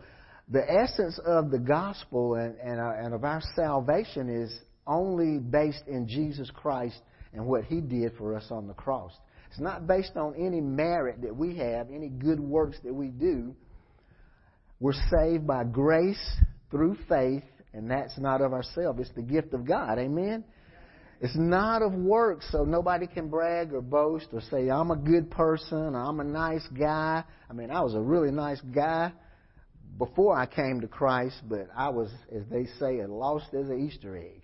the 0.49 0.65
essence 0.69 1.19
of 1.25 1.51
the 1.51 1.59
gospel 1.59 2.35
and, 2.35 2.57
and, 2.59 2.81
uh, 2.81 2.93
and 2.99 3.15
of 3.15 3.25
our 3.25 3.41
salvation 3.55 4.29
is 4.29 4.53
only 4.87 5.39
based 5.39 5.87
in 5.87 6.09
Jesus 6.09 6.51
Christ 6.51 7.01
and 7.33 7.47
what 7.47 7.65
He 7.65 7.81
did 7.81 8.13
for 8.17 8.35
us 8.35 8.47
on 8.51 8.67
the 8.67 8.75
cross. 8.75 9.13
It's 9.51 9.61
not 9.61 9.87
based 9.87 10.17
on 10.17 10.35
any 10.37 10.61
merit 10.61 11.23
that 11.23 11.35
we 11.35 11.57
have, 11.57 11.89
any 11.91 12.09
good 12.09 12.39
works 12.39 12.79
that 12.85 12.95
we 12.95 13.09
do. 13.09 13.55
We're 14.79 14.93
saved 15.11 15.47
by 15.47 15.65
grace 15.65 16.23
through 16.71 16.97
faith, 17.09 17.43
and 17.75 17.91
that's 17.91 18.17
not 18.19 18.41
of 18.41 18.53
ourselves. 18.53 19.01
It's 19.01 19.11
the 19.15 19.23
gift 19.23 19.53
of 19.53 19.67
God. 19.67 19.99
Amen? 19.99 20.45
It's 21.21 21.37
not 21.37 21.83
of 21.83 21.93
works, 21.93 22.49
so 22.51 22.65
nobody 22.65 23.07
can 23.07 23.29
brag 23.29 23.75
or 23.75 23.83
boast 23.83 24.29
or 24.33 24.41
say, 24.41 24.71
I'm 24.71 24.91
a 24.91 24.97
good 24.97 25.31
person, 25.31 25.95
or, 25.95 26.03
I'm 26.03 26.21
a 26.21 26.25
nice 26.25 26.67
guy. 26.79 27.25
I 27.49 27.53
mean, 27.53 27.71
I 27.71 27.83
was 27.83 27.95
a 27.95 28.01
really 28.01 28.31
nice 28.31 28.61
guy 28.75 29.13
before 29.99 30.39
I 30.39 30.47
came 30.47 30.81
to 30.81 30.89
Christ, 30.89 31.37
but 31.47 31.69
I 31.77 31.91
was, 31.91 32.11
as 32.35 32.45
they 32.51 32.65
say, 32.79 33.05
lost 33.05 33.53
as 33.53 33.69
an 33.69 33.87
Easter 33.87 34.17
egg. 34.17 34.43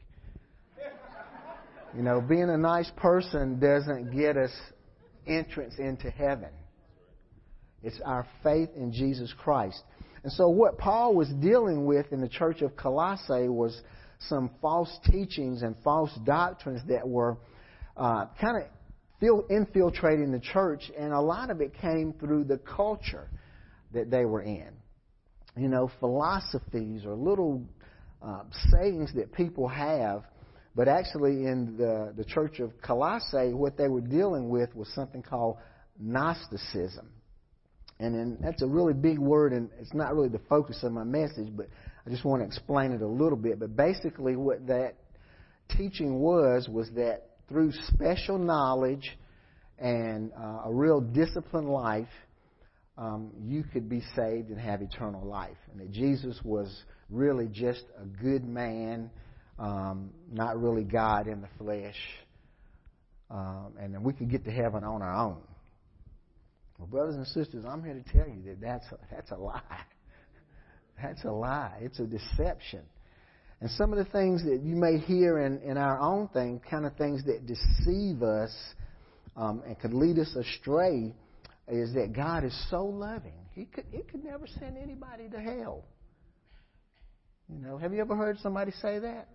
You 1.94 2.02
know, 2.02 2.20
being 2.20 2.50
a 2.50 2.58
nice 2.58 2.90
person 2.96 3.58
doesn't 3.58 4.16
get 4.16 4.36
us 4.36 4.50
entrance 5.26 5.74
into 5.78 6.10
heaven. 6.10 6.50
It's 7.82 8.00
our 8.04 8.26
faith 8.42 8.70
in 8.76 8.92
Jesus 8.92 9.32
Christ. 9.38 9.82
And 10.22 10.32
so, 10.32 10.48
what 10.48 10.78
Paul 10.78 11.14
was 11.14 11.28
dealing 11.40 11.86
with 11.86 12.12
in 12.12 12.20
the 12.20 12.28
church 12.28 12.62
of 12.62 12.76
Colossae 12.76 13.48
was 13.48 13.80
some 14.18 14.50
false 14.60 14.90
teachings 15.10 15.62
and 15.62 15.76
false 15.84 16.10
doctrines 16.24 16.80
that 16.88 17.06
were 17.06 17.36
uh, 17.96 18.26
kind 18.40 18.56
of 18.62 19.46
infiltrating 19.50 20.32
the 20.32 20.40
church, 20.40 20.90
and 20.98 21.12
a 21.12 21.20
lot 21.20 21.50
of 21.50 21.60
it 21.60 21.72
came 21.80 22.12
through 22.18 22.44
the 22.44 22.58
culture 22.58 23.28
that 23.92 24.10
they 24.10 24.24
were 24.24 24.42
in. 24.42 24.70
You 25.56 25.68
know, 25.68 25.90
philosophies 26.00 27.06
or 27.06 27.14
little 27.14 27.62
uh, 28.22 28.42
sayings 28.70 29.14
that 29.14 29.32
people 29.32 29.68
have 29.68 30.24
but 30.76 30.88
actually, 30.88 31.46
in 31.46 31.78
the, 31.78 32.12
the 32.14 32.24
church 32.24 32.60
of 32.60 32.70
Colossae, 32.82 33.54
what 33.54 33.78
they 33.78 33.88
were 33.88 34.02
dealing 34.02 34.50
with 34.50 34.76
was 34.76 34.86
something 34.94 35.22
called 35.22 35.56
Gnosticism. 35.98 37.08
And 37.98 38.14
then 38.14 38.38
that's 38.42 38.60
a 38.60 38.66
really 38.66 38.92
big 38.92 39.18
word, 39.18 39.54
and 39.54 39.70
it's 39.80 39.94
not 39.94 40.14
really 40.14 40.28
the 40.28 40.42
focus 40.50 40.80
of 40.82 40.92
my 40.92 41.02
message, 41.02 41.48
but 41.56 41.68
I 42.06 42.10
just 42.10 42.26
want 42.26 42.42
to 42.42 42.46
explain 42.46 42.92
it 42.92 43.00
a 43.00 43.06
little 43.06 43.38
bit. 43.38 43.58
But 43.58 43.74
basically, 43.74 44.36
what 44.36 44.66
that 44.66 44.96
teaching 45.78 46.20
was 46.20 46.68
was 46.68 46.90
that 46.90 47.22
through 47.48 47.72
special 47.94 48.36
knowledge 48.36 49.16
and 49.78 50.30
uh, 50.38 50.64
a 50.66 50.70
real 50.70 51.00
disciplined 51.00 51.70
life, 51.70 52.06
um, 52.98 53.30
you 53.42 53.64
could 53.72 53.88
be 53.88 54.02
saved 54.14 54.50
and 54.50 54.60
have 54.60 54.82
eternal 54.82 55.24
life. 55.24 55.56
And 55.72 55.80
that 55.80 55.90
Jesus 55.90 56.38
was 56.44 56.82
really 57.08 57.48
just 57.50 57.84
a 57.98 58.04
good 58.04 58.44
man 58.44 59.10
um, 59.58 60.10
not 60.30 60.60
really 60.60 60.84
God 60.84 61.28
in 61.28 61.40
the 61.40 61.48
flesh, 61.58 61.96
um, 63.30 63.74
and 63.80 63.94
then 63.94 64.02
we 64.02 64.12
could 64.12 64.30
get 64.30 64.44
to 64.44 64.50
heaven 64.50 64.84
on 64.84 65.02
our 65.02 65.14
own. 65.14 65.38
Well, 66.78 66.88
brothers 66.88 67.16
and 67.16 67.26
sisters, 67.26 67.64
I'm 67.66 67.82
here 67.82 67.94
to 67.94 68.12
tell 68.12 68.28
you 68.28 68.42
that 68.46 68.60
that's 68.60 68.86
a, 68.92 68.98
that's 69.10 69.30
a 69.30 69.36
lie. 69.36 69.60
That's 71.02 71.22
a 71.24 71.30
lie. 71.30 71.76
It's 71.82 72.00
a 72.00 72.06
deception. 72.06 72.80
And 73.60 73.70
some 73.72 73.92
of 73.92 73.98
the 73.98 74.10
things 74.10 74.42
that 74.44 74.60
you 74.62 74.76
may 74.76 74.96
hear 74.98 75.40
in, 75.40 75.60
in 75.60 75.76
our 75.76 75.98
own 76.00 76.28
thing, 76.28 76.60
kind 76.70 76.86
of 76.86 76.96
things 76.96 77.22
that 77.24 77.46
deceive 77.46 78.22
us 78.22 78.50
um, 79.36 79.62
and 79.66 79.78
could 79.78 79.92
lead 79.92 80.18
us 80.18 80.34
astray, 80.34 81.14
is 81.68 81.92
that 81.94 82.14
God 82.14 82.44
is 82.44 82.66
so 82.70 82.84
loving. 82.84 83.34
He 83.54 83.64
could, 83.64 83.84
he 83.90 84.02
could 84.02 84.24
never 84.24 84.46
send 84.58 84.76
anybody 84.76 85.28
to 85.28 85.38
hell. 85.38 85.84
You 87.48 87.58
know, 87.58 87.78
have 87.78 87.92
you 87.92 88.00
ever 88.00 88.16
heard 88.16 88.38
somebody 88.40 88.72
say 88.82 88.98
that? 88.98 89.28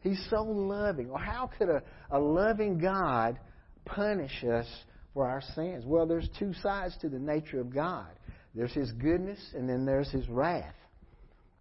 He's 0.00 0.24
so 0.30 0.42
loving. 0.42 1.10
Or 1.10 1.18
how 1.18 1.50
could 1.58 1.68
a, 1.68 1.82
a 2.10 2.18
loving 2.18 2.78
God 2.78 3.38
punish 3.84 4.44
us 4.44 4.66
for 5.14 5.28
our 5.28 5.42
sins? 5.54 5.84
Well, 5.86 6.06
there's 6.06 6.28
two 6.38 6.52
sides 6.54 6.96
to 7.00 7.08
the 7.08 7.18
nature 7.18 7.60
of 7.60 7.74
God 7.74 8.08
there's 8.54 8.72
His 8.72 8.90
goodness, 8.92 9.38
and 9.54 9.68
then 9.68 9.84
there's 9.84 10.10
His 10.10 10.28
wrath. 10.28 10.74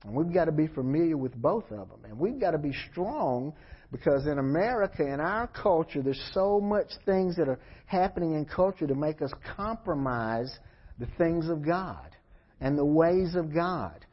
And 0.03 0.15
we've 0.15 0.34
got 0.34 0.46
to 0.46 0.51
be 0.51 0.67
familiar 0.67 1.15
with 1.15 1.36
both 1.36 1.65
of 1.65 1.89
them. 1.89 2.00
And 2.06 2.17
we've 2.17 2.39
got 2.39 2.51
to 2.51 2.58
be 2.58 2.74
strong 2.91 3.53
because 3.91 4.25
in 4.25 4.39
America, 4.39 5.03
in 5.03 5.20
our 5.20 5.48
culture, 5.48 6.01
there's 6.01 6.32
so 6.34 6.60
much 6.60 6.88
things 7.06 7.36
that 7.38 7.48
are 7.48 7.60
happening 7.86 8.34
in 8.34 8.46
culture 8.46 8.88
to 8.88 8.96
make 8.96 9.22
us 9.22 9.32
compromise 9.56 10.51
the 11.00 11.08
things 11.17 11.50
of 11.50 11.63
God 11.63 12.15
and 12.62 12.77
the 12.77 12.86
ways 12.86 13.36
of 13.36 13.53
God. 13.53 14.06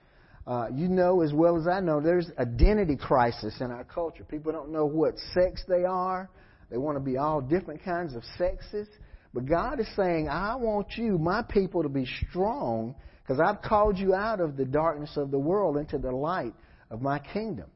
Uh, 0.46 0.66
you 0.74 0.88
know 0.88 1.22
as 1.22 1.32
well 1.32 1.58
as 1.58 1.66
I 1.66 1.80
know, 1.80 2.00
there's 2.00 2.30
identity 2.38 2.96
crisis 2.96 3.54
in 3.60 3.70
our 3.70 3.84
culture. 3.84 4.24
People 4.24 4.52
don't 4.52 4.70
know 4.70 4.84
what 4.84 5.14
sex 5.32 5.62
they 5.66 5.84
are. 5.84 6.28
They 6.70 6.76
want 6.76 6.96
to 6.96 7.00
be 7.00 7.16
all 7.16 7.40
different 7.40 7.82
kinds 7.82 8.14
of 8.14 8.22
sexes. 8.36 8.88
But 9.32 9.46
God 9.46 9.80
is 9.80 9.88
saying, 9.96 10.28
I 10.28 10.54
want 10.56 10.96
you, 10.96 11.18
my 11.18 11.42
people, 11.42 11.82
to 11.82 11.88
be 11.88 12.06
strong 12.28 12.94
because 13.22 13.40
I've 13.40 13.62
called 13.62 13.98
you 13.98 14.14
out 14.14 14.40
of 14.40 14.56
the 14.56 14.66
darkness 14.66 15.16
of 15.16 15.30
the 15.30 15.38
world 15.38 15.78
into 15.78 15.98
the 15.98 16.12
light 16.12 16.52
of 16.90 17.00
my 17.00 17.18
kingdom. 17.18 17.70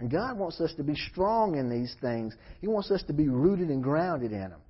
And 0.00 0.10
God 0.10 0.36
wants 0.38 0.60
us 0.60 0.72
to 0.76 0.82
be 0.82 0.96
strong 0.96 1.56
in 1.56 1.70
these 1.70 1.94
things. 2.00 2.34
He 2.60 2.66
wants 2.66 2.90
us 2.90 3.02
to 3.06 3.12
be 3.12 3.28
rooted 3.28 3.68
and 3.68 3.82
grounded 3.82 4.32
in 4.32 4.40
them. 4.40 4.60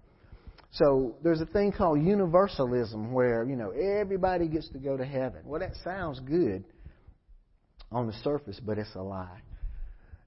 So 0.72 1.16
there's 1.22 1.40
a 1.40 1.46
thing 1.46 1.72
called 1.72 2.02
universalism 2.04 3.12
where, 3.12 3.44
you 3.44 3.56
know, 3.56 3.70
everybody 3.70 4.48
gets 4.48 4.68
to 4.70 4.78
go 4.78 4.96
to 4.96 5.04
heaven. 5.04 5.40
Well, 5.44 5.60
that 5.60 5.74
sounds 5.82 6.20
good 6.20 6.64
on 7.92 8.06
the 8.06 8.12
surface, 8.24 8.60
but 8.64 8.78
it's 8.78 8.94
a 8.94 9.02
lie. 9.02 9.40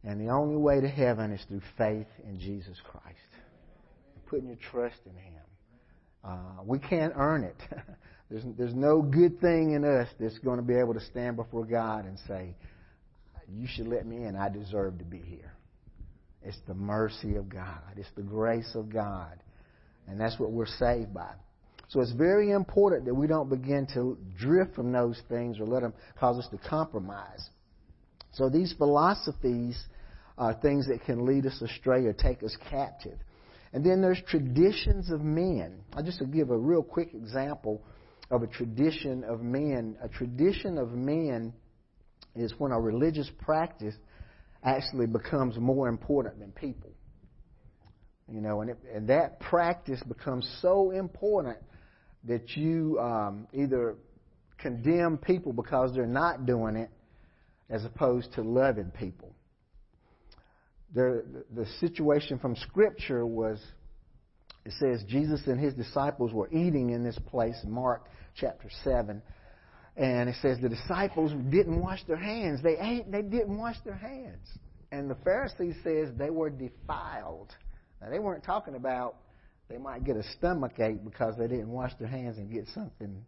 And 0.03 0.19
the 0.19 0.31
only 0.31 0.57
way 0.57 0.81
to 0.81 0.87
heaven 0.87 1.31
is 1.31 1.41
through 1.47 1.61
faith 1.77 2.07
in 2.27 2.39
Jesus 2.39 2.77
Christ, 2.83 3.17
putting 4.27 4.47
your 4.47 4.57
trust 4.71 4.97
in 5.05 5.15
Him. 5.15 5.43
Uh, 6.23 6.63
we 6.65 6.79
can't 6.79 7.13
earn 7.15 7.43
it. 7.43 7.55
there's, 8.29 8.43
there's 8.57 8.73
no 8.73 9.01
good 9.01 9.39
thing 9.39 9.73
in 9.73 9.85
us 9.85 10.07
that's 10.19 10.37
going 10.39 10.57
to 10.57 10.63
be 10.63 10.75
able 10.75 10.93
to 10.93 11.01
stand 11.01 11.35
before 11.35 11.65
God 11.65 12.05
and 12.05 12.17
say, 12.27 12.55
You 13.49 13.67
should 13.67 13.87
let 13.87 14.05
me 14.05 14.25
in. 14.25 14.35
I 14.35 14.49
deserve 14.49 14.97
to 14.99 15.05
be 15.05 15.19
here. 15.19 15.53
It's 16.41 16.59
the 16.67 16.73
mercy 16.73 17.35
of 17.35 17.47
God, 17.47 17.81
it's 17.95 18.09
the 18.15 18.23
grace 18.23 18.75
of 18.75 18.91
God. 18.91 19.39
And 20.05 20.19
that's 20.19 20.37
what 20.37 20.51
we're 20.51 20.65
saved 20.65 21.13
by. 21.13 21.31
So 21.93 22.01
it's 22.01 22.11
very 22.11 22.49
important 22.49 23.05
that 23.05 23.13
we 23.13 23.27
don't 23.27 23.51
begin 23.51 23.85
to 23.93 24.17
drift 24.35 24.73
from 24.73 24.91
those 24.91 25.21
things 25.29 25.59
or 25.59 25.67
let 25.67 25.83
them 25.83 25.93
cause 26.19 26.39
us 26.39 26.47
to 26.49 26.57
compromise. 26.57 27.47
So 28.31 28.49
these 28.49 28.73
philosophies 28.75 29.79
are 30.35 30.55
things 30.55 30.87
that 30.87 31.03
can 31.05 31.23
lead 31.23 31.45
us 31.45 31.61
astray 31.61 32.07
or 32.07 32.13
take 32.13 32.41
us 32.41 32.57
captive. 32.67 33.19
And 33.73 33.85
then 33.85 34.01
there's 34.01 34.19
traditions 34.27 35.11
of 35.11 35.21
men. 35.21 35.81
I'll 35.93 36.03
just 36.03 36.19
give 36.31 36.49
a 36.49 36.57
real 36.57 36.81
quick 36.81 37.13
example 37.13 37.83
of 38.31 38.41
a 38.41 38.47
tradition 38.47 39.23
of 39.23 39.41
men. 39.41 39.95
A 40.01 40.07
tradition 40.07 40.79
of 40.79 40.93
men 40.93 41.53
is 42.35 42.55
when 42.57 42.71
a 42.71 42.81
religious 42.81 43.29
practice 43.43 43.93
actually 44.63 45.05
becomes 45.05 45.59
more 45.59 45.89
important 45.89 46.39
than 46.39 46.53
people. 46.53 46.89
You 48.27 48.41
know, 48.41 48.61
and, 48.61 48.71
it, 48.71 48.79
and 48.91 49.09
that 49.09 49.39
practice 49.41 50.01
becomes 50.07 50.49
so 50.59 50.89
important 50.89 51.59
that 52.25 52.55
you 52.55 52.99
um, 52.99 53.47
either 53.53 53.95
condemn 54.57 55.17
people 55.17 55.53
because 55.53 55.93
they're 55.93 56.05
not 56.05 56.45
doing 56.45 56.75
it 56.75 56.89
as 57.69 57.83
opposed 57.85 58.33
to 58.33 58.41
loving 58.41 58.91
people. 58.91 59.33
The, 60.93 61.43
the 61.55 61.65
situation 61.79 62.39
from 62.39 62.55
Scripture 62.55 63.25
was 63.25 63.59
it 64.65 64.73
says 64.79 65.03
Jesus 65.07 65.41
and 65.47 65.59
his 65.59 65.73
disciples 65.73 66.31
were 66.31 66.47
eating 66.49 66.91
in 66.91 67.03
this 67.03 67.17
place, 67.27 67.59
Mark 67.65 68.07
chapter 68.35 68.69
7. 68.83 69.21
And 69.97 70.29
it 70.29 70.35
says 70.41 70.57
the 70.61 70.69
disciples 70.69 71.31
didn't 71.49 71.79
wash 71.79 72.03
their 72.07 72.17
hands. 72.17 72.61
They 72.63 72.77
ate 72.79 73.05
and 73.05 73.13
they 73.13 73.21
didn't 73.21 73.57
wash 73.57 73.75
their 73.83 73.95
hands. 73.95 74.47
And 74.91 75.09
the 75.09 75.17
Pharisees 75.23 75.75
says 75.83 76.09
they 76.17 76.29
were 76.29 76.49
defiled. 76.49 77.51
Now 78.01 78.09
they 78.09 78.19
weren't 78.19 78.43
talking 78.43 78.75
about 78.75 79.15
they 79.73 79.79
might 79.79 80.03
get 80.03 80.15
a 80.15 80.23
stomach 80.37 80.79
ache 80.79 81.03
because 81.03 81.35
they 81.35 81.47
didn't 81.47 81.69
wash 81.69 81.91
their 81.99 82.07
hands 82.07 82.37
and 82.37 82.51
get 82.51 82.67
something 82.75 83.25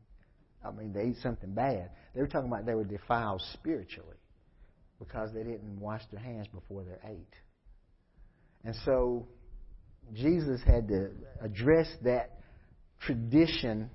I 0.63 0.71
mean 0.71 0.93
they 0.93 1.01
ate 1.01 1.17
something 1.21 1.53
bad. 1.53 1.89
They 2.13 2.21
were 2.21 2.27
talking 2.27 2.49
about 2.49 2.65
they 2.65 2.75
were 2.75 2.83
defiled 2.83 3.41
spiritually 3.53 4.17
because 4.99 5.33
they 5.33 5.43
didn't 5.43 5.79
wash 5.79 6.01
their 6.11 6.21
hands 6.21 6.47
before 6.47 6.83
they 6.83 7.09
ate. 7.09 7.33
And 8.63 8.75
so 8.85 9.27
Jesus 10.13 10.61
had 10.65 10.87
to 10.89 11.11
address 11.41 11.87
that 12.03 12.39
tradition 12.99 13.89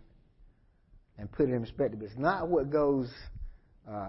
and 1.18 1.30
put 1.30 1.48
it 1.48 1.52
in 1.52 1.60
perspective. 1.60 2.00
It's 2.02 2.18
not 2.18 2.48
what 2.48 2.70
goes, 2.70 3.10
uh, 3.88 4.08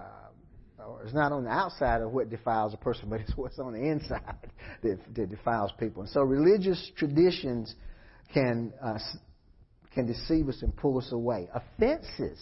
or 0.79 1.03
it's 1.03 1.13
not 1.13 1.31
on 1.31 1.43
the 1.43 1.49
outside 1.49 2.01
of 2.01 2.11
what 2.11 2.29
defiles 2.29 2.73
a 2.73 2.77
person, 2.77 3.07
but 3.09 3.21
it's 3.21 3.35
what's 3.35 3.59
on 3.59 3.73
the 3.73 3.81
inside 3.81 4.51
that, 4.83 4.99
that 5.15 5.29
defiles 5.29 5.71
people. 5.79 6.01
And 6.01 6.11
so 6.11 6.21
religious 6.21 6.91
traditions 6.95 7.75
can 8.33 8.73
uh, 8.83 8.97
can 9.93 10.05
deceive 10.05 10.47
us 10.47 10.61
and 10.61 10.75
pull 10.75 10.97
us 10.97 11.11
away. 11.11 11.49
Offenses, 11.53 12.39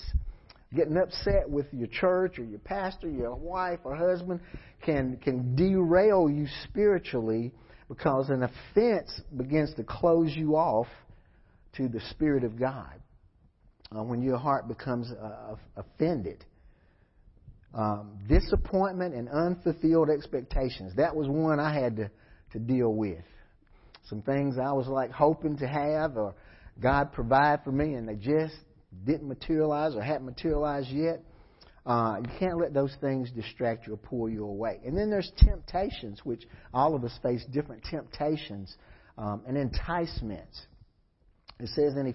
getting 0.73 0.97
upset 0.97 1.49
with 1.49 1.65
your 1.71 1.87
church 1.87 2.37
or 2.39 2.43
your 2.43 2.59
pastor, 2.59 3.09
your 3.09 3.35
wife 3.35 3.79
or 3.83 3.95
husband, 3.95 4.39
can 4.83 5.17
can 5.17 5.55
derail 5.55 6.29
you 6.29 6.47
spiritually 6.65 7.51
because 7.87 8.29
an 8.29 8.43
offense 8.43 9.21
begins 9.35 9.73
to 9.75 9.83
close 9.83 10.35
you 10.35 10.55
off 10.55 10.87
to 11.75 11.87
the 11.87 12.01
Spirit 12.11 12.43
of 12.43 12.59
God. 12.59 13.01
Uh, 13.91 14.03
when 14.03 14.21
your 14.21 14.37
heart 14.37 14.67
becomes 14.67 15.11
uh, 15.11 15.55
offended. 15.75 16.45
Um, 17.73 18.19
disappointment 18.27 19.15
and 19.15 19.27
unfulfilled 19.27 20.11
expectations. 20.11 20.93
That 20.97 21.15
was 21.15 21.27
one 21.27 21.59
I 21.59 21.73
had 21.73 21.95
to, 21.95 22.11
to 22.53 22.59
deal 22.59 22.93
with. 22.93 23.23
Some 24.09 24.21
things 24.23 24.57
I 24.57 24.71
was 24.71 24.87
like 24.87 25.11
hoping 25.11 25.57
to 25.57 25.67
have 25.67 26.17
or 26.17 26.35
God 26.81 27.13
provide 27.13 27.63
for 27.63 27.71
me 27.71 27.93
and 27.93 28.07
they 28.07 28.15
just 28.15 28.55
didn't 29.05 29.27
materialize 29.27 29.95
or 29.95 30.01
hadn't 30.01 30.25
materialized 30.25 30.89
yet. 30.89 31.21
Uh, 31.85 32.17
you 32.21 32.29
can't 32.39 32.57
let 32.57 32.73
those 32.73 32.95
things 33.01 33.31
distract 33.31 33.87
you 33.87 33.93
or 33.93 33.97
pull 33.97 34.29
you 34.29 34.45
away. 34.45 34.79
And 34.85 34.97
then 34.97 35.09
there's 35.09 35.31
temptations, 35.37 36.21
which 36.23 36.43
all 36.73 36.95
of 36.95 37.03
us 37.03 37.17
face 37.23 37.45
different 37.51 37.83
temptations 37.83 38.75
um, 39.17 39.43
and 39.47 39.57
enticements. 39.57 40.59
It 41.59 41.69
says 41.69 41.95
in 41.95 42.13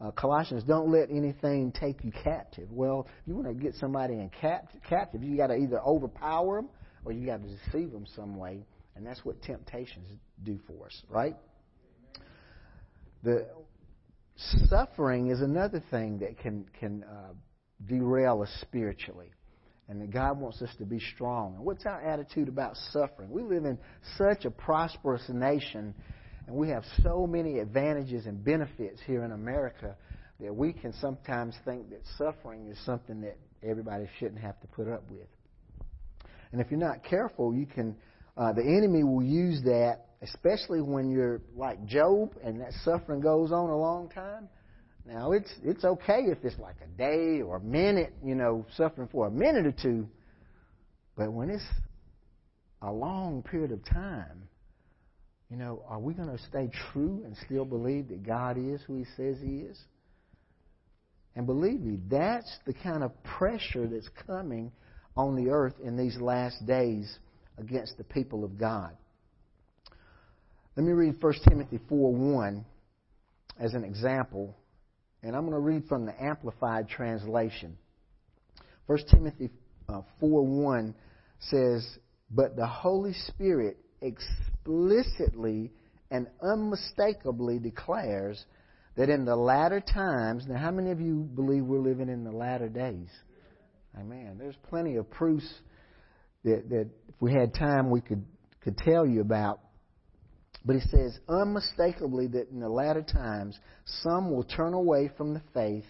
uh, 0.00 0.10
Colossians, 0.12 0.64
don't 0.64 0.90
let 0.90 1.10
anything 1.10 1.72
take 1.72 2.04
you 2.04 2.12
captive. 2.24 2.70
Well, 2.70 3.06
if 3.08 3.28
you 3.28 3.34
want 3.34 3.48
to 3.48 3.54
get 3.54 3.74
somebody 3.76 4.14
in 4.14 4.30
cap- 4.40 4.68
captive, 4.88 5.22
you 5.22 5.36
got 5.36 5.48
to 5.48 5.56
either 5.56 5.80
overpower 5.80 6.56
them 6.56 6.68
or 7.04 7.12
you 7.12 7.26
got 7.26 7.42
to 7.42 7.48
deceive 7.48 7.92
them 7.92 8.06
some 8.14 8.36
way, 8.36 8.64
and 8.96 9.06
that's 9.06 9.24
what 9.24 9.42
temptations 9.42 10.06
do 10.42 10.58
for 10.66 10.86
us, 10.86 11.02
right? 11.08 11.36
The 13.22 13.46
suffering 14.68 15.28
is 15.30 15.40
another 15.40 15.82
thing 15.90 16.18
that 16.20 16.38
can 16.38 16.66
can 16.78 17.04
uh, 17.04 17.32
derail 17.84 18.42
us 18.42 18.50
spiritually. 18.62 19.30
And 19.88 20.00
that 20.02 20.10
God 20.10 20.40
wants 20.40 20.60
us 20.62 20.70
to 20.78 20.84
be 20.84 20.98
strong. 21.14 21.54
And 21.54 21.64
what's 21.64 21.86
our 21.86 22.02
attitude 22.02 22.48
about 22.48 22.76
suffering? 22.90 23.30
We 23.30 23.42
live 23.42 23.64
in 23.64 23.78
such 24.18 24.44
a 24.44 24.50
prosperous 24.50 25.22
nation, 25.28 25.94
and 26.48 26.56
we 26.56 26.70
have 26.70 26.82
so 27.04 27.24
many 27.24 27.60
advantages 27.60 28.26
and 28.26 28.44
benefits 28.44 29.00
here 29.06 29.22
in 29.22 29.30
America 29.30 29.96
that 30.40 30.54
we 30.54 30.72
can 30.72 30.92
sometimes 30.94 31.54
think 31.64 31.90
that 31.90 32.00
suffering 32.18 32.66
is 32.66 32.76
something 32.84 33.20
that 33.20 33.38
everybody 33.62 34.08
shouldn't 34.18 34.40
have 34.40 34.58
to 34.60 34.66
put 34.66 34.88
up 34.88 35.08
with. 35.08 35.28
And 36.50 36.60
if 36.60 36.68
you're 36.70 36.80
not 36.80 37.04
careful, 37.04 37.54
you 37.54 37.66
can 37.66 37.96
uh, 38.36 38.52
the 38.52 38.62
enemy 38.62 39.02
will 39.02 39.22
use 39.22 39.62
that, 39.64 40.06
especially 40.22 40.82
when 40.82 41.10
you're 41.10 41.40
like 41.54 41.84
Job 41.86 42.32
and 42.44 42.60
that 42.60 42.72
suffering 42.84 43.20
goes 43.20 43.50
on 43.50 43.70
a 43.70 43.76
long 43.76 44.08
time. 44.10 44.48
Now 45.06 45.32
it's 45.32 45.52
it's 45.62 45.84
okay 45.84 46.24
if 46.26 46.38
it's 46.44 46.58
like 46.58 46.76
a 46.82 46.88
day 46.98 47.40
or 47.40 47.56
a 47.56 47.60
minute, 47.60 48.12
you 48.24 48.34
know, 48.34 48.66
suffering 48.76 49.08
for 49.10 49.26
a 49.26 49.30
minute 49.30 49.66
or 49.66 49.72
two, 49.72 50.08
but 51.16 51.32
when 51.32 51.48
it's 51.48 51.64
a 52.82 52.92
long 52.92 53.42
period 53.42 53.72
of 53.72 53.84
time, 53.84 54.48
you 55.50 55.56
know, 55.56 55.82
are 55.88 56.00
we 56.00 56.12
going 56.12 56.28
to 56.28 56.42
stay 56.44 56.68
true 56.92 57.22
and 57.24 57.36
still 57.46 57.64
believe 57.64 58.08
that 58.08 58.26
God 58.26 58.58
is 58.58 58.80
who 58.86 58.96
He 58.96 59.04
says 59.16 59.36
He 59.40 59.58
is? 59.58 59.78
And 61.36 61.46
believe 61.46 61.80
me, 61.80 61.98
that's 62.10 62.50
the 62.66 62.74
kind 62.74 63.04
of 63.04 63.12
pressure 63.22 63.86
that's 63.86 64.08
coming 64.26 64.72
on 65.16 65.36
the 65.36 65.50
earth 65.50 65.74
in 65.82 65.96
these 65.96 66.16
last 66.16 66.66
days 66.66 67.18
against 67.58 67.96
the 67.98 68.04
people 68.04 68.44
of 68.44 68.58
God. 68.58 68.96
Let 70.76 70.84
me 70.84 70.92
read 70.92 71.16
1 71.20 71.34
Timothy 71.48 71.80
4 71.88 72.12
1 72.12 72.64
as 73.58 73.74
an 73.74 73.84
example 73.84 74.56
and 75.26 75.34
I'm 75.34 75.42
going 75.42 75.54
to 75.54 75.58
read 75.58 75.88
from 75.88 76.06
the 76.06 76.14
Amplified 76.22 76.88
Translation. 76.88 77.76
1 78.86 78.98
Timothy 79.10 79.50
uh, 79.88 80.02
4 80.20 80.46
1 80.46 80.94
says, 81.40 81.84
But 82.30 82.54
the 82.54 82.66
Holy 82.66 83.12
Spirit 83.12 83.76
explicitly 84.00 85.72
and 86.12 86.28
unmistakably 86.40 87.58
declares 87.58 88.44
that 88.96 89.08
in 89.08 89.24
the 89.24 89.34
latter 89.34 89.80
times, 89.80 90.44
now 90.46 90.58
how 90.58 90.70
many 90.70 90.92
of 90.92 91.00
you 91.00 91.28
believe 91.34 91.64
we're 91.64 91.80
living 91.80 92.08
in 92.08 92.22
the 92.22 92.30
latter 92.30 92.68
days? 92.68 93.10
Amen. 93.98 94.36
There's 94.38 94.56
plenty 94.68 94.94
of 94.94 95.10
proofs 95.10 95.52
that, 96.46 96.68
that 96.70 96.88
if 97.08 97.14
we 97.20 97.32
had 97.32 97.52
time 97.52 97.90
we 97.90 98.00
could, 98.00 98.24
could 98.62 98.78
tell 98.78 99.04
you 99.04 99.20
about. 99.20 99.60
But 100.64 100.76
he 100.76 100.82
says 100.88 101.18
unmistakably 101.28 102.28
that 102.28 102.50
in 102.50 102.60
the 102.60 102.68
latter 102.68 103.02
times, 103.02 103.58
some 104.02 104.30
will 104.30 104.44
turn 104.44 104.72
away 104.72 105.10
from 105.16 105.34
the 105.34 105.42
faith, 105.52 105.84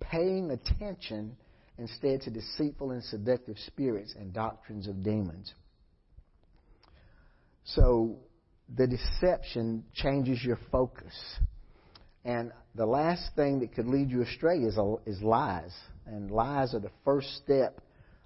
paying 0.00 0.50
attention 0.50 1.36
instead 1.78 2.20
to 2.22 2.30
deceitful 2.30 2.90
and 2.90 3.02
seductive 3.04 3.56
spirits 3.66 4.14
and 4.18 4.32
doctrines 4.32 4.86
of 4.86 5.02
demons. 5.02 5.54
So 7.64 8.18
the 8.76 8.86
deception 8.86 9.84
changes 9.94 10.42
your 10.44 10.58
focus. 10.70 11.14
And 12.24 12.52
the 12.74 12.86
last 12.86 13.30
thing 13.34 13.60
that 13.60 13.74
could 13.74 13.86
lead 13.86 14.10
you 14.10 14.22
astray 14.22 14.58
is, 14.58 14.78
is 15.06 15.22
lies. 15.22 15.72
And 16.06 16.30
lies 16.30 16.74
are 16.74 16.80
the 16.80 16.90
first 17.04 17.28
step 17.42 17.80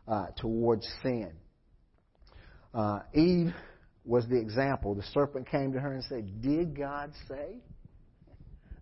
uh, 0.06 0.26
towards 0.36 0.86
sin. 1.02 1.32
Uh, 2.72 3.00
Eve 3.14 3.54
was 4.04 4.26
the 4.28 4.36
example. 4.36 4.94
The 4.94 5.04
serpent 5.14 5.48
came 5.48 5.72
to 5.72 5.80
her 5.80 5.92
and 5.92 6.04
said, 6.04 6.42
Did 6.42 6.76
God 6.76 7.12
say? 7.28 7.60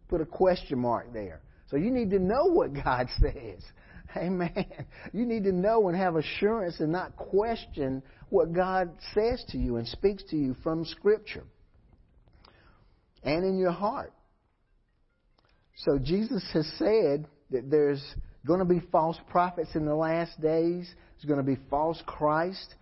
Put 0.08 0.20
a 0.20 0.26
question 0.26 0.78
mark 0.78 1.12
there. 1.12 1.40
So 1.70 1.76
you 1.76 1.90
need 1.90 2.10
to 2.10 2.18
know 2.18 2.46
what 2.46 2.72
God 2.84 3.08
says. 3.20 3.62
Amen. 4.16 4.66
You 5.12 5.24
need 5.24 5.44
to 5.44 5.52
know 5.52 5.88
and 5.88 5.96
have 5.96 6.16
assurance 6.16 6.80
and 6.80 6.92
not 6.92 7.16
question 7.16 8.02
what 8.28 8.52
God 8.52 8.90
says 9.14 9.42
to 9.50 9.58
you 9.58 9.76
and 9.76 9.88
speaks 9.88 10.22
to 10.24 10.36
you 10.36 10.54
from 10.62 10.84
Scripture 10.84 11.44
and 13.22 13.44
in 13.44 13.58
your 13.58 13.72
heart. 13.72 14.12
So 15.76 15.98
Jesus 15.98 16.44
has 16.52 16.70
said 16.78 17.26
that 17.50 17.70
there's 17.70 18.02
going 18.46 18.58
to 18.58 18.64
be 18.64 18.80
false 18.90 19.16
prophets 19.30 19.70
in 19.74 19.84
the 19.84 19.94
last 19.94 20.40
days. 20.40 20.92
There's 21.14 21.24
going 21.26 21.38
to 21.38 21.44
be 21.44 21.60
false 21.70 22.02
Christ. 22.06 22.74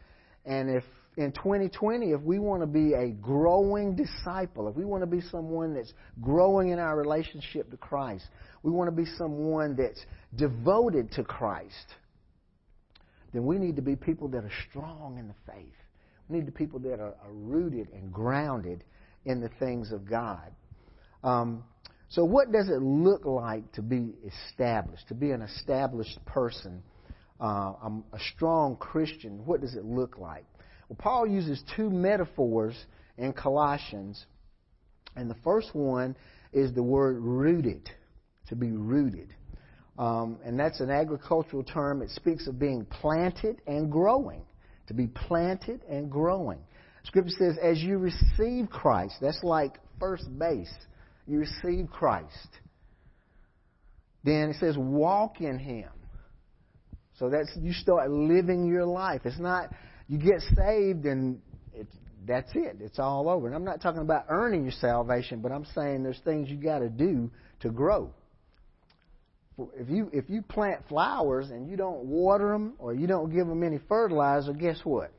And 0.44 0.70
if 0.70 0.85
in 1.16 1.33
2020, 1.33 2.12
if 2.12 2.20
we 2.23 2.38
want 2.38 2.62
to 2.62 2.66
be 2.66 2.94
a 2.94 3.09
growing 3.09 3.94
disciple, 3.94 4.68
if 4.68 4.77
we 4.77 4.85
want 4.85 5.03
to 5.03 5.07
be 5.07 5.20
someone 5.20 5.75
that's 5.75 5.92
growing 6.20 6.70
in 6.70 6.79
our 6.79 6.96
relationship 6.96 7.70
to 7.70 7.77
Christ, 7.77 8.25
we 8.62 8.70
want 8.70 8.88
to 8.88 8.96
be 8.96 9.09
someone 9.18 9.77
that's 9.77 10.05
devoted 10.37 11.12
to 11.12 11.25
Christ, 11.25 11.94
then 13.33 13.44
we 13.44 13.59
need 13.59 13.77
to 13.77 13.83
be 13.83 13.96
people 13.96 14.29
that 14.29 14.44
are 14.44 14.53
strong 14.70 15.18
in 15.18 15.29
the 15.29 15.53
faith. 15.53 15.75
We 16.29 16.38
need 16.38 16.46
to 16.46 16.53
be 16.53 16.59
people 16.59 16.79
that 16.81 17.01
are, 17.01 17.14
are 17.23 17.33
rooted 17.33 17.88
and 17.92 18.12
grounded 18.12 18.85
in 19.25 19.40
the 19.40 19.51
things 19.59 19.92
of 19.92 20.09
God. 20.09 20.53
Um, 21.23 21.64
so, 22.11 22.25
what 22.25 22.51
does 22.51 22.68
it 22.68 22.83
look 22.83 23.25
like 23.25 23.70
to 23.73 23.83
be 23.83 24.16
established, 24.27 25.07
to 25.09 25.14
be 25.14 25.31
an 25.31 25.42
established 25.42 26.18
person, 26.27 26.83
uh, 27.40 27.73
a 28.12 28.18
strong 28.35 28.77
Christian? 28.77 29.46
What 29.46 29.61
does 29.61 29.77
it 29.77 29.85
look 29.85 30.18
like? 30.18 30.44
Well, 30.88 30.96
Paul 30.99 31.29
uses 31.29 31.62
two 31.77 31.88
metaphors 31.88 32.75
in 33.16 33.33
Colossians, 33.33 34.27
and 35.14 35.31
the 35.31 35.37
first 35.44 35.73
one 35.73 36.16
is 36.53 36.75
the 36.75 36.83
word 36.83 37.18
rooted, 37.20 37.88
to 38.49 38.57
be 38.57 38.73
rooted. 38.73 39.33
Um, 39.96 40.40
and 40.44 40.59
that's 40.59 40.81
an 40.81 40.90
agricultural 40.90 41.62
term. 41.62 42.03
It 42.03 42.11
speaks 42.11 42.49
of 42.49 42.59
being 42.59 42.87
planted 42.87 43.62
and 43.68 43.88
growing, 43.88 44.42
to 44.88 44.94
be 44.94 45.07
planted 45.07 45.83
and 45.88 46.11
growing. 46.11 46.59
Scripture 47.05 47.37
says, 47.38 47.57
as 47.62 47.79
you 47.79 47.99
receive 47.99 48.68
Christ, 48.68 49.14
that's 49.20 49.44
like 49.44 49.79
first 50.01 50.27
base. 50.40 50.75
You 51.31 51.38
receive 51.38 51.88
Christ. 51.90 52.49
Then 54.25 54.51
it 54.51 54.57
says, 54.59 54.77
walk 54.77 55.40
in 55.40 55.61
Him. 55.61 55.88
So 57.21 57.31
that's 57.31 57.49
you 57.57 57.73
start 57.73 58.11
living 58.11 58.66
your 58.66 58.85
life. 58.85 59.21
It's 59.25 59.38
not 59.38 59.69
you 60.09 60.19
get 60.19 60.40
saved 60.57 61.05
and 61.05 61.40
it's, 61.73 61.95
that's 62.27 62.51
it. 62.57 62.79
It's 62.81 62.99
all 62.99 63.29
over. 63.29 63.47
And 63.47 63.55
I'm 63.55 63.64
not 63.64 63.81
talking 63.81 64.01
about 64.01 64.25
earning 64.29 64.64
your 64.64 64.73
salvation, 64.73 65.40
but 65.40 65.53
I'm 65.53 65.66
saying 65.73 66.03
there's 66.03 66.21
things 66.25 66.51
you 66.51 66.57
got 66.57 66.81
to 66.81 66.88
do 66.88 67.31
to 67.61 67.71
grow. 67.71 68.12
If 69.77 69.88
you 69.88 70.11
if 70.12 70.29
you 70.29 70.43
plant 70.43 70.81
flowers 70.88 71.51
and 71.51 71.71
you 71.71 71.77
don't 71.77 72.07
water 72.07 72.51
them 72.51 72.75
or 72.79 72.93
you 72.93 73.07
don't 73.07 73.31
give 73.33 73.47
them 73.47 73.62
any 73.62 73.79
fertilizer, 73.88 74.53
guess 74.53 74.81
what? 74.83 75.12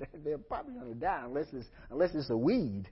They're 0.24 0.38
probably 0.38 0.74
going 0.74 0.94
to 0.94 0.98
die 0.98 1.24
unless 1.26 1.46
it's 1.52 1.66
unless 1.90 2.14
it's 2.14 2.30
a 2.30 2.36
weed. 2.36 2.88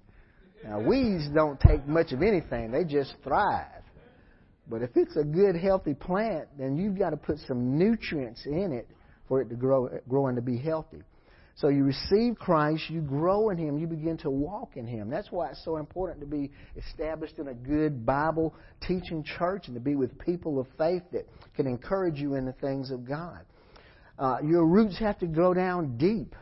Now, 0.64 0.80
weeds 0.80 1.28
don't 1.34 1.58
take 1.60 1.86
much 1.86 2.12
of 2.12 2.22
anything, 2.22 2.70
they 2.70 2.84
just 2.84 3.14
thrive. 3.22 3.82
But 4.68 4.82
if 4.82 4.90
it's 4.96 5.16
a 5.16 5.24
good, 5.24 5.56
healthy 5.56 5.94
plant, 5.94 6.48
then 6.58 6.76
you've 6.76 6.98
got 6.98 7.10
to 7.10 7.16
put 7.16 7.38
some 7.46 7.78
nutrients 7.78 8.44
in 8.44 8.72
it 8.72 8.88
for 9.26 9.40
it 9.40 9.48
to 9.48 9.54
grow, 9.54 9.88
grow 10.08 10.26
and 10.26 10.36
to 10.36 10.42
be 10.42 10.58
healthy. 10.58 11.02
So 11.56 11.68
you 11.68 11.82
receive 11.82 12.36
Christ, 12.36 12.84
you 12.88 13.00
grow 13.00 13.50
in 13.50 13.58
Him, 13.58 13.78
you 13.78 13.88
begin 13.88 14.16
to 14.18 14.30
walk 14.30 14.76
in 14.76 14.86
Him. 14.86 15.10
That's 15.10 15.32
why 15.32 15.48
it's 15.48 15.64
so 15.64 15.78
important 15.78 16.20
to 16.20 16.26
be 16.26 16.52
established 16.76 17.38
in 17.38 17.48
a 17.48 17.54
good 17.54 18.06
Bible 18.06 18.54
teaching 18.86 19.24
church 19.24 19.66
and 19.66 19.74
to 19.74 19.80
be 19.80 19.96
with 19.96 20.16
people 20.20 20.60
of 20.60 20.68
faith 20.78 21.02
that 21.12 21.26
can 21.56 21.66
encourage 21.66 22.20
you 22.20 22.34
in 22.34 22.44
the 22.44 22.52
things 22.52 22.92
of 22.92 23.04
God. 23.04 23.40
Uh, 24.18 24.36
your 24.44 24.66
roots 24.66 24.98
have 24.98 25.18
to 25.18 25.26
go 25.26 25.52
down 25.52 25.96
deep. 25.96 26.36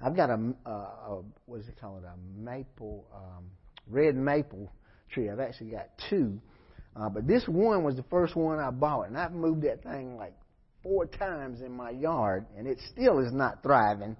I've 0.00 0.14
got 0.14 0.30
a, 0.30 0.54
a, 0.64 0.70
a 0.70 1.22
what 1.46 1.60
is 1.60 1.68
it 1.68 1.80
called? 1.80 2.04
A 2.04 2.14
maple, 2.38 3.06
um, 3.14 3.44
red 3.88 4.14
maple 4.14 4.72
tree. 5.10 5.28
I've 5.28 5.40
actually 5.40 5.70
got 5.70 5.88
two. 6.08 6.40
Uh, 6.94 7.08
but 7.08 7.26
this 7.26 7.44
one 7.46 7.84
was 7.84 7.96
the 7.96 8.04
first 8.04 8.34
one 8.34 8.58
I 8.58 8.70
bought, 8.70 9.08
and 9.08 9.16
I've 9.16 9.32
moved 9.32 9.62
that 9.62 9.82
thing 9.82 10.16
like 10.16 10.34
four 10.82 11.06
times 11.06 11.60
in 11.60 11.72
my 11.72 11.90
yard, 11.90 12.46
and 12.56 12.66
it 12.66 12.78
still 12.92 13.18
is 13.18 13.32
not 13.32 13.62
thriving. 13.62 14.16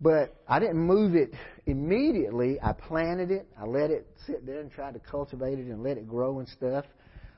But 0.00 0.34
I 0.48 0.58
didn't 0.58 0.78
move 0.78 1.14
it 1.14 1.30
immediately. 1.66 2.58
I 2.62 2.72
planted 2.72 3.30
it. 3.30 3.46
I 3.60 3.66
let 3.66 3.90
it 3.90 4.06
sit 4.26 4.46
there 4.46 4.60
and 4.60 4.70
tried 4.70 4.94
to 4.94 5.00
cultivate 5.00 5.58
it 5.58 5.66
and 5.66 5.82
let 5.82 5.98
it 5.98 6.08
grow 6.08 6.38
and 6.38 6.48
stuff. 6.48 6.86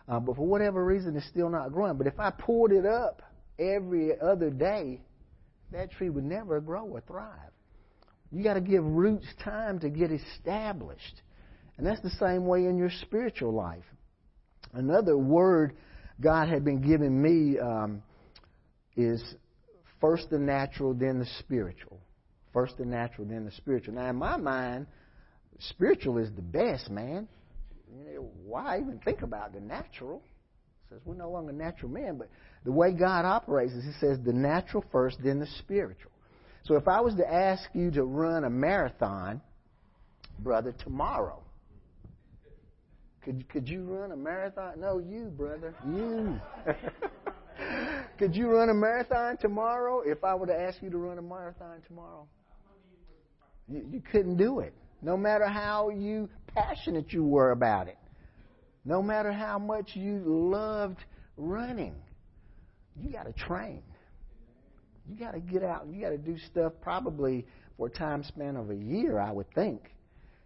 Uh, 0.09 0.21
but 0.21 0.37
for 0.37 0.47
whatever 0.47 0.85
reason, 0.85 1.17
it's 1.17 1.27
still 1.27 1.49
not 1.49 1.73
growing. 1.73 1.97
But 1.97 2.07
if 2.07 2.21
I 2.21 2.31
poured 2.31 2.73
it 2.73 2.87
up 2.87 3.23
every 3.59 4.13
other 4.21 4.51
day, 4.51 5.01
that 5.73 5.91
tree 5.93 6.11
would 6.11 6.25
never 6.25 6.61
grow 6.61 6.85
or 6.85 7.01
thrive. 7.01 7.51
You 8.31 8.43
got 8.43 8.55
to 8.55 8.61
give 8.61 8.85
roots 8.85 9.27
time 9.45 9.79
to 9.81 9.91
get 9.91 10.11
established. 10.11 11.23
And 11.77 11.87
that's 11.87 12.01
the 12.01 12.11
same 12.11 12.47
way 12.47 12.67
in 12.67 12.77
your 12.77 12.91
spiritual 13.03 13.53
life. 13.53 13.85
Another 14.73 15.19
word 15.19 15.75
God 16.21 16.49
had 16.49 16.65
been 16.65 16.81
giving 16.81 17.21
me 17.21 17.59
um, 17.59 18.03
is 18.97 19.23
first 20.01 20.31
the 20.31 20.39
natural, 20.39 20.95
then 20.95 21.19
the 21.19 21.27
spiritual. 21.41 22.01
First 22.53 22.79
the 22.79 22.85
natural, 22.85 23.27
then 23.27 23.45
the 23.45 23.51
spiritual. 23.53 23.95
Now, 23.95 24.09
in 24.11 24.17
my 24.17 24.37
mind, 24.37 24.87
spiritual 25.59 26.19
is 26.19 26.31
the 26.35 26.43
best, 26.43 26.91
man. 26.91 27.29
You 27.91 28.15
know, 28.15 28.31
why 28.45 28.79
even 28.79 29.01
think 29.05 29.23
about 29.23 29.53
the 29.53 29.61
natural? 29.61 30.23
Says 30.93 31.01
we're 31.07 31.15
no 31.15 31.31
longer 31.31 31.53
natural 31.53 31.91
men, 31.91 32.19
but 32.19 32.29
the 32.65 32.73
way 32.73 32.93
God 32.93 33.25
operates 33.25 33.73
is 33.73 33.85
He 33.85 33.93
says 33.99 34.19
the 34.23 34.33
natural 34.33 34.85
first, 34.93 35.17
then 35.23 35.39
the 35.39 35.47
spiritual. 35.59 36.11
So 36.65 36.77
if 36.77 36.87
I 36.87 37.01
was 37.01 37.15
to 37.15 37.27
ask 37.27 37.63
you 37.73 37.91
to 37.93 38.05
run 38.05 38.45
a 38.45 38.51
marathon, 38.51 39.41
brother, 40.39 40.75
tomorrow, 40.85 41.43
could 43.25 43.49
could 43.49 43.69
you 43.69 43.85
run 43.85 44.13
a 44.13 44.17
marathon? 44.17 44.81
No, 44.81 44.99
you, 44.99 45.33
brother, 45.35 45.75
you. 45.89 46.39
could 48.19 48.37
you 48.37 48.51
run 48.51 48.69
a 48.69 48.75
marathon 48.75 49.39
tomorrow? 49.39 50.03
If 50.05 50.23
I 50.25 50.35
were 50.35 50.47
to 50.47 50.55
ask 50.55 50.83
you 50.83 50.91
to 50.91 50.99
run 50.99 51.17
a 51.17 51.23
marathon 51.23 51.81
tomorrow, 51.89 52.27
you, 53.67 53.87
you 53.91 54.03
couldn't 54.13 54.37
do 54.37 54.61
it. 54.61 54.75
No 55.01 55.17
matter 55.17 55.47
how 55.47 55.89
you 55.89 56.29
passionate 56.49 57.15
you 57.15 57.25
were 57.25 57.53
about 57.53 57.89
it, 57.89 57.97
no 58.85 59.03
matter 59.03 59.33
how 59.33 59.59
much 59.59 59.91
you 59.95 60.23
loved 60.25 60.99
running, 61.37 61.95
you 63.01 63.11
got 63.13 63.27
to 63.27 63.33
train. 63.33 63.83
You 65.09 65.17
got 65.17 65.33
to 65.33 65.41
get 65.41 65.63
out 65.63 65.87
you 65.91 66.01
got 66.01 66.11
to 66.11 66.19
do 66.19 66.37
stuff 66.51 66.73
probably 66.81 67.45
for 67.77 67.89
a 67.89 67.91
time 67.91 68.23
span 68.25 68.57
of 68.57 68.71
a 68.71 68.77
year, 68.77 69.19
I 69.19 69.33
would 69.33 69.53
think, 69.55 69.91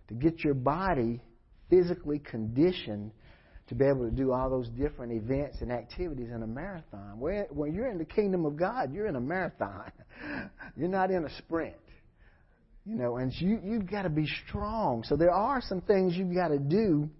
to 0.08 0.14
get 0.14 0.42
your 0.42 0.54
body 0.54 1.20
physically 1.68 2.18
conditioned 2.18 3.10
to 3.68 3.74
be 3.74 3.84
able 3.84 4.08
to 4.08 4.14
do 4.14 4.32
all 4.32 4.48
those 4.48 4.68
different 4.70 5.12
events 5.12 5.58
and 5.60 5.72
activities 5.72 6.28
in 6.32 6.42
a 6.42 6.46
marathon. 6.46 7.18
When 7.18 7.74
you're 7.74 7.90
in 7.90 7.98
the 7.98 8.04
kingdom 8.04 8.46
of 8.46 8.56
God, 8.56 8.94
you're 8.94 9.06
in 9.06 9.16
a 9.16 9.20
marathon. 9.20 9.90
you're 10.76 10.88
not 10.88 11.10
in 11.10 11.24
a 11.24 11.36
sprint. 11.38 11.74
You 12.84 12.94
know, 12.94 13.16
and 13.16 13.32
you, 13.34 13.60
you've 13.64 13.90
got 13.90 14.02
to 14.02 14.08
be 14.08 14.28
strong. 14.46 15.02
So 15.02 15.16
there 15.16 15.32
are 15.32 15.60
some 15.60 15.80
things 15.80 16.16
you've 16.16 16.34
got 16.34 16.48
to 16.48 16.58
do. 16.58 17.10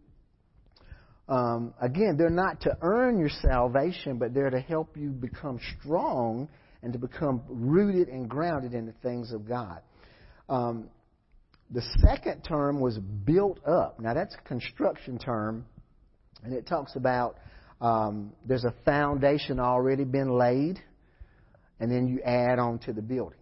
Um, 1.28 1.74
again, 1.80 2.16
they're 2.16 2.30
not 2.30 2.60
to 2.62 2.76
earn 2.82 3.18
your 3.18 3.28
salvation, 3.28 4.18
but 4.18 4.32
they're 4.32 4.50
to 4.50 4.60
help 4.60 4.96
you 4.96 5.10
become 5.10 5.58
strong 5.78 6.48
and 6.82 6.92
to 6.92 6.98
become 6.98 7.42
rooted 7.48 8.08
and 8.08 8.28
grounded 8.28 8.74
in 8.74 8.86
the 8.86 8.94
things 9.02 9.32
of 9.32 9.48
God. 9.48 9.80
Um, 10.48 10.88
the 11.70 11.82
second 12.06 12.42
term 12.42 12.80
was 12.80 12.98
built 12.98 13.58
up. 13.66 13.98
Now, 13.98 14.14
that's 14.14 14.34
a 14.34 14.48
construction 14.48 15.18
term, 15.18 15.66
and 16.44 16.52
it 16.52 16.66
talks 16.66 16.94
about 16.94 17.38
um, 17.80 18.32
there's 18.46 18.64
a 18.64 18.74
foundation 18.84 19.58
already 19.58 20.04
been 20.04 20.38
laid, 20.38 20.80
and 21.80 21.90
then 21.90 22.06
you 22.06 22.20
add 22.22 22.60
on 22.60 22.78
to 22.80 22.92
the 22.92 23.02
building. 23.02 23.38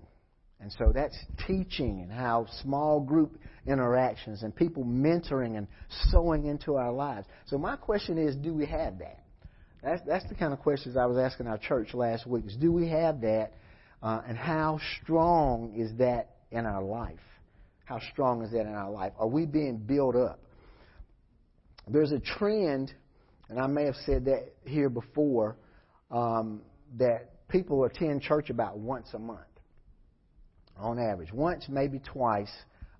And 0.61 0.73
so 0.79 0.92
that's 0.94 1.16
teaching 1.47 2.01
and 2.01 2.11
how 2.11 2.47
small 2.62 3.01
group 3.01 3.38
interactions 3.66 4.42
and 4.42 4.55
people 4.55 4.85
mentoring 4.85 5.57
and 5.57 5.66
sowing 6.11 6.46
into 6.46 6.74
our 6.77 6.92
lives. 6.92 7.27
So 7.46 7.59
my 7.59 7.77
question 7.77 8.18
is, 8.18 8.37
do 8.37 8.53
we 8.53 8.66
have 8.66 8.98
that? 8.98 9.20
That's, 9.83 10.03
that's 10.07 10.29
the 10.29 10.35
kind 10.35 10.53
of 10.53 10.61
questions 10.61 10.96
I 10.96 11.07
was 11.07 11.18
asking 11.18 11.46
our 11.46 11.59
church 11.59 11.94
last 11.94 12.27
week. 12.27 12.46
Is 12.46 12.57
do 12.57 12.72
we 12.72 12.88
have 12.88 13.20
that? 13.20 13.53
Uh, 14.03 14.20
and 14.27 14.37
how 14.37 14.79
strong 15.03 15.74
is 15.77 15.90
that 15.98 16.37
in 16.50 16.66
our 16.66 16.83
life? 16.83 17.18
How 17.85 18.00
strong 18.12 18.42
is 18.42 18.50
that 18.53 18.62
in 18.62 18.74
our 18.74 18.90
life? 18.90 19.12
Are 19.18 19.29
we 19.29 19.46
being 19.46 19.79
built 19.79 20.16
up? 20.16 20.40
There's 21.87 22.12
a 22.12 22.20
trend, 22.20 22.92
and 23.48 23.59
I 23.59 23.66
may 23.66 23.85
have 23.85 23.96
said 24.07 24.24
that 24.27 24.55
here 24.62 24.88
before, 24.88 25.57
um, 26.11 26.62
that 26.96 27.48
people 27.48 27.85
attend 27.85 28.22
church 28.22 28.48
about 28.48 28.79
once 28.79 29.09
a 29.12 29.18
month 29.18 29.40
on 30.79 30.98
average. 30.98 31.33
Once, 31.33 31.66
maybe 31.68 31.98
twice 31.98 32.50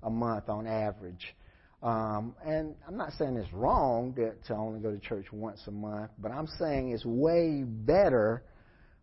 a 0.05 0.11
month 0.11 0.49
on 0.49 0.67
average. 0.67 1.35
Um, 1.83 2.35
and 2.45 2.75
I'm 2.89 2.97
not 2.97 3.13
saying 3.19 3.37
it's 3.37 3.53
wrong 3.53 4.15
that 4.17 4.45
to 4.47 4.55
only 4.55 4.81
go 4.81 4.91
to 4.91 4.99
church 4.99 5.27
once 5.33 5.61
a 5.67 5.71
month, 5.71 6.11
but 6.19 6.33
I'm 6.33 6.47
saying 6.59 6.93
it's 6.93 7.05
way 7.05 7.63
better 7.65 8.43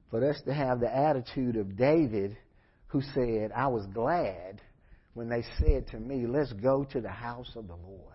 for 0.10 0.28
us 0.28 0.42
to 0.46 0.54
have 0.54 0.80
the 0.80 0.94
attitude 0.94 1.56
of 1.58 1.78
David, 1.78 2.38
who 2.88 3.02
said, 3.14 3.52
I 3.56 3.68
was 3.68 3.86
glad 3.94 4.62
when 5.14 5.30
they 5.30 5.44
said 5.60 5.88
to 5.90 5.98
me, 6.00 6.26
Let's 6.28 6.54
go 6.54 6.84
to 6.92 7.02
the 7.02 7.10
house 7.10 7.52
of 7.56 7.68
the 7.68 7.76
Lord. 7.76 8.12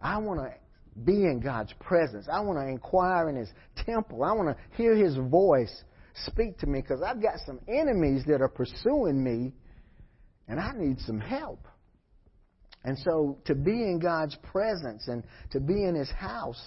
I 0.00 0.18
want 0.18 0.40
to 0.40 0.52
be 1.02 1.24
in 1.24 1.40
God's 1.40 1.72
presence. 1.80 2.26
I 2.30 2.40
want 2.40 2.58
to 2.58 2.68
inquire 2.68 3.28
in 3.28 3.36
His 3.36 3.48
temple. 3.86 4.22
I 4.22 4.32
want 4.32 4.48
to 4.48 4.76
hear 4.76 4.94
His 4.94 5.16
voice 5.16 5.84
speak 6.26 6.58
to 6.58 6.66
me 6.66 6.80
because 6.80 7.02
I've 7.02 7.22
got 7.22 7.38
some 7.46 7.60
enemies 7.68 8.22
that 8.26 8.40
are 8.40 8.48
pursuing 8.48 9.22
me 9.22 9.52
and 10.48 10.60
I 10.60 10.72
need 10.76 11.00
some 11.00 11.20
help. 11.20 11.66
And 12.84 12.98
so 12.98 13.38
to 13.46 13.54
be 13.54 13.70
in 13.70 13.98
God's 13.98 14.36
presence 14.42 15.08
and 15.08 15.24
to 15.52 15.60
be 15.60 15.84
in 15.84 15.94
His 15.94 16.10
house 16.10 16.62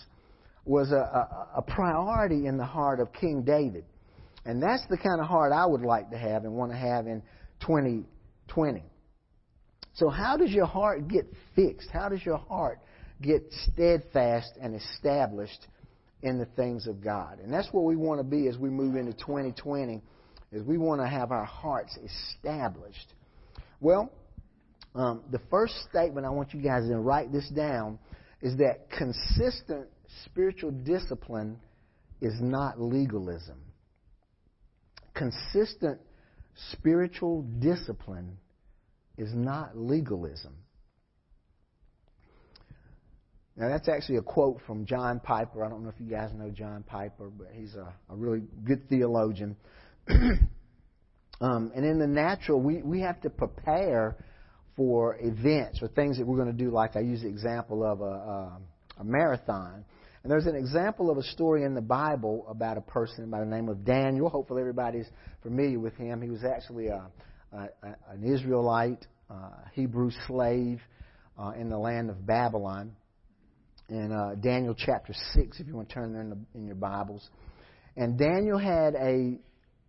was 0.66 0.92
a, 0.92 0.96
a, 0.96 1.48
a 1.58 1.62
priority 1.62 2.48
in 2.48 2.58
the 2.58 2.66
heart 2.66 3.00
of 3.00 3.13
King 3.13 3.44
David. 3.44 3.86
And 4.46 4.62
that's 4.62 4.84
the 4.90 4.98
kind 4.98 5.22
of 5.22 5.28
heart 5.28 5.52
I 5.52 5.66
would 5.66 5.82
like 5.82 6.10
to 6.12 6.18
have 6.18 6.44
and 6.44 6.54
want 6.54 6.72
to 6.72 6.78
have 6.78 7.06
in 7.06 7.22
2020. 7.62 8.84
So, 9.94 10.10
how 10.10 10.38
does 10.38 10.52
your 10.52 10.66
heart 10.66 11.08
get 11.08 11.26
fixed? 11.56 11.90
How 11.92 12.10
does 12.10 12.24
your 12.26 12.38
heart 12.38 12.80
get 13.22 13.44
steadfast 13.74 14.52
and 14.62 14.76
established 14.76 15.68
in 16.22 16.38
the 16.38 16.46
things 16.46 16.88
of 16.88 17.02
God. 17.04 17.40
And 17.40 17.52
that's 17.52 17.68
what 17.72 17.86
we 17.86 17.96
want 17.96 18.20
to 18.20 18.24
be 18.24 18.48
as 18.48 18.58
we 18.58 18.70
move 18.70 18.96
into 18.96 19.13
2020, 19.13 20.02
is 20.52 20.63
we 20.63 20.78
want 20.78 21.02
to 21.02 21.08
have 21.08 21.32
our 21.32 21.46
hearts 21.46 21.98
established. 21.98 23.13
Well, 23.80 24.12
um, 24.96 25.24
the 25.32 25.40
first 25.52 25.76
statement 25.90 26.26
I 26.26 26.30
want 26.30 26.54
you 26.54 26.62
guys 26.62 26.88
to 26.88 26.98
write 26.98 27.32
this 27.32 27.48
down 27.50 28.00
is 28.42 28.58
that 28.58 28.90
consistent 28.90 29.88
spiritual 30.26 30.72
discipline 30.72 31.60
is 32.22 32.34
not 32.42 32.82
legalism. 32.82 33.62
Consistent 35.13 36.00
spiritual 36.72 37.44
discipline 37.60 38.38
is 39.18 39.34
not 39.34 39.78
legalism. 39.78 40.56
Now, 43.56 43.70
that's 43.70 43.90
actually 43.90 44.18
a 44.18 44.22
quote 44.22 44.62
from 44.68 44.86
John 44.86 45.20
Piper. 45.20 45.66
I 45.66 45.70
don't 45.70 45.84
know 45.84 45.90
if 45.90 46.00
you 46.00 46.06
guys 46.06 46.30
know 46.36 46.52
John 46.52 46.84
Piper, 46.84 47.30
but 47.30 47.48
he's 47.54 47.74
a, 47.74 47.92
a 48.10 48.16
really 48.16 48.44
good 48.63 48.88
theologian. 48.88 49.56
um, 51.41 51.71
and 51.76 51.86
in 51.86 52.00
the 52.00 52.08
natural, 52.08 52.60
we, 52.62 52.82
we 52.82 53.02
have 53.02 53.21
to 53.21 53.30
prepare 53.30 54.15
for 54.76 55.17
events 55.19 55.80
or 55.82 55.88
things 55.89 56.17
that 56.17 56.26
we're 56.26 56.38
going 56.38 56.56
to 56.56 56.63
do, 56.63 56.69
like 56.71 56.95
I 56.95 57.02
use 57.02 57.21
the 57.21 57.28
example 57.28 57.84
of 57.84 58.02
a, 58.02 58.04
a, 58.04 58.60
a 59.00 59.04
marathon. 59.04 59.84
And 60.23 60.32
there's 60.32 60.45
an 60.45 60.56
example 60.56 61.10
of 61.10 61.17
a 61.17 61.23
story 61.23 61.63
in 61.63 61.73
the 61.73 61.82
Bible 61.82 62.45
about 62.50 62.78
a 62.78 62.82
person 62.82 63.30
by 63.30 63.39
the 63.39 63.45
name 63.45 63.69
of 63.69 63.86
Daniel. 63.86 64.30
Hopefully, 64.30 64.62
everybody's 64.62 65.08
familiar 65.41 65.80
with 65.80 65.95
him. 65.95 66.21
He 66.21 66.30
was 66.30 66.43
actually 66.43 66.88
a, 66.88 67.10
a, 67.54 67.69
an 68.10 68.23
Israelite, 68.23 69.06
uh, 69.30 69.52
Hebrew 69.73 70.12
slave 70.28 70.82
uh, 71.39 71.52
in 71.58 71.69
the 71.69 71.78
land 71.78 72.10
of 72.10 72.26
Babylon. 72.26 72.93
In 73.89 74.12
uh, 74.12 74.36
Daniel 74.41 74.76
chapter 74.78 75.13
6, 75.34 75.60
if 75.60 75.67
you 75.67 75.76
want 75.76 75.88
to 75.88 75.93
turn 75.95 76.12
there 76.12 76.21
in, 76.21 76.30
the, 76.30 76.38
in 76.56 76.65
your 76.65 76.76
Bibles. 76.76 77.30
And 77.95 78.17
Daniel 78.17 78.58
had 78.58 78.95
a 78.95 79.39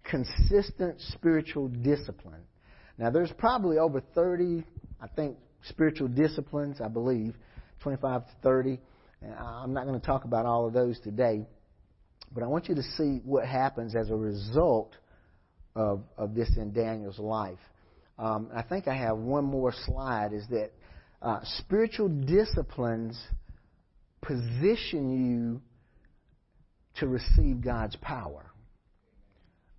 consistent 0.05 1.01
spiritual 1.13 1.69
discipline. 1.69 2.43
Now, 2.99 3.11
there's 3.11 3.33
probably 3.39 3.79
over 3.79 4.01
30, 4.15 4.65
I 5.01 5.07
think, 5.09 5.37
spiritual 5.69 6.09
disciplines, 6.09 6.81
I 6.81 6.89
believe, 6.89 7.35
25 7.81 8.27
to 8.27 8.33
30. 8.43 8.81
And 9.23 9.35
I'm 9.35 9.73
not 9.73 9.87
going 9.87 10.01
to 10.01 10.07
talk 10.07 10.25
about 10.25 10.47
all 10.47 10.67
of 10.67 10.73
those 10.73 10.99
today, 11.01 11.47
but 12.33 12.43
I 12.43 12.47
want 12.47 12.69
you 12.69 12.75
to 12.75 12.83
see 12.83 13.21
what 13.25 13.47
happens 13.47 13.95
as 13.95 14.11
a 14.11 14.17
result 14.17 14.95
of, 15.75 16.03
of 16.17 16.35
this 16.35 16.51
in 16.57 16.73
Daniel's 16.73 17.19
life. 17.19 17.59
Um, 18.19 18.51
I 18.55 18.63
think 18.63 18.89
I 18.89 18.97
have 18.97 19.17
one 19.17 19.45
more 19.45 19.73
slide 19.87 20.33
is 20.33 20.45
that 20.51 20.73
uh, 21.23 21.41
spiritual 21.59 22.09
disciplines 22.09 23.21
position 24.23 25.11
you 25.11 25.63
to 26.97 27.07
receive 27.07 27.61
God's 27.61 27.97
power. 27.97 28.48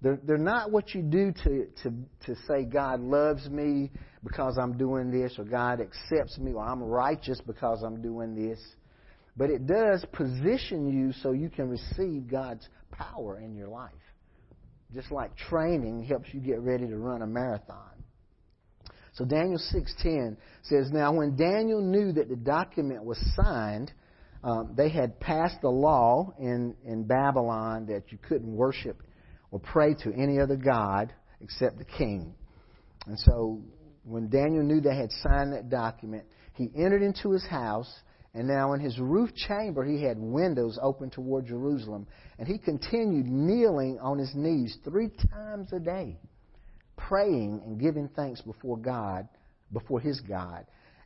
They're, 0.02 0.20
they're 0.24 0.38
not 0.38 0.72
what 0.72 0.94
you 0.94 1.02
do 1.02 1.34
to, 1.44 1.68
to, 1.84 1.94
to 2.26 2.36
say 2.48 2.64
God 2.64 3.02
loves 3.02 3.50
me 3.50 3.92
because 4.24 4.58
I'm 4.58 4.78
doing 4.78 5.12
this, 5.12 5.38
or 5.38 5.44
God 5.44 5.82
accepts 5.82 6.38
me, 6.38 6.54
or 6.54 6.64
I'm 6.64 6.82
righteous 6.82 7.42
because 7.46 7.84
I'm 7.84 8.02
doing 8.02 8.36
this. 8.36 8.60
But 9.36 9.50
it 9.50 9.68
does 9.68 10.06
position 10.14 10.90
you 10.90 11.14
so 11.22 11.32
you 11.32 11.50
can 11.50 11.70
receive 11.70 12.28
God's 12.30 12.68
power 12.92 13.40
in 13.40 13.56
your 13.56 13.68
life. 13.68 13.92
Just 14.94 15.12
like 15.12 15.36
training 15.36 16.04
helps 16.04 16.34
you 16.34 16.40
get 16.40 16.62
ready 16.62 16.88
to 16.88 16.98
run 16.98 17.22
a 17.22 17.28
marathon. 17.28 17.92
So 19.14 19.26
Daniel 19.26 19.60
6:10 19.60 20.38
says, 20.64 20.92
"Now 20.92 21.14
when 21.14 21.36
Daniel 21.36 21.82
knew 21.82 22.12
that 22.14 22.30
the 22.30 22.36
document 22.36 23.04
was 23.04 23.20
signed, 23.36 23.92
um, 24.44 24.74
they 24.76 24.90
had 24.90 25.20
passed 25.20 25.62
a 25.64 25.70
law 25.70 26.34
in 26.40 26.76
in 26.84 27.04
Babylon 27.04 27.86
that 27.88 28.12
you 28.12 28.18
couldn't 28.18 28.56
worship 28.56 29.04
or 29.52 29.60
pray 29.60 29.94
to 30.04 30.14
any 30.14 30.40
other 30.40 30.56
god 30.56 31.14
except 31.42 31.78
the 31.78 31.86
king. 31.86 32.34
And 33.06 33.18
so 33.20 33.62
when 34.04 34.30
Daniel 34.30 34.64
knew 34.64 34.82
they 34.82 34.96
had 34.96 35.12
signed 35.24 35.54
that 35.54 35.70
document, 35.70 36.26
he 36.54 36.70
entered 36.76 37.02
into 37.02 37.32
his 37.32 37.46
house, 37.46 37.92
and 38.34 38.48
now 38.48 38.74
in 38.74 38.80
his 38.80 39.00
roof 39.00 39.34
chamber 39.36 39.84
he 39.84 40.04
had 40.04 40.18
windows 40.20 40.78
open 40.82 41.10
toward 41.10 41.48
Jerusalem, 41.48 42.08
and 42.38 42.48
he 42.48 42.58
continued 42.58 43.26
kneeling 43.26 44.00
on 44.02 44.18
his 44.18 44.32
knees 44.36 44.78
three 44.84 45.10
times 45.32 45.72
a 45.74 45.80
day, 45.80 46.20
praying 46.98 47.62
and 47.66 47.80
giving 47.80 48.10
thanks 48.16 48.42
before 48.42 48.78
God, 48.78 49.28
before 49.72 50.00
his 50.00 50.20
God 50.22 50.66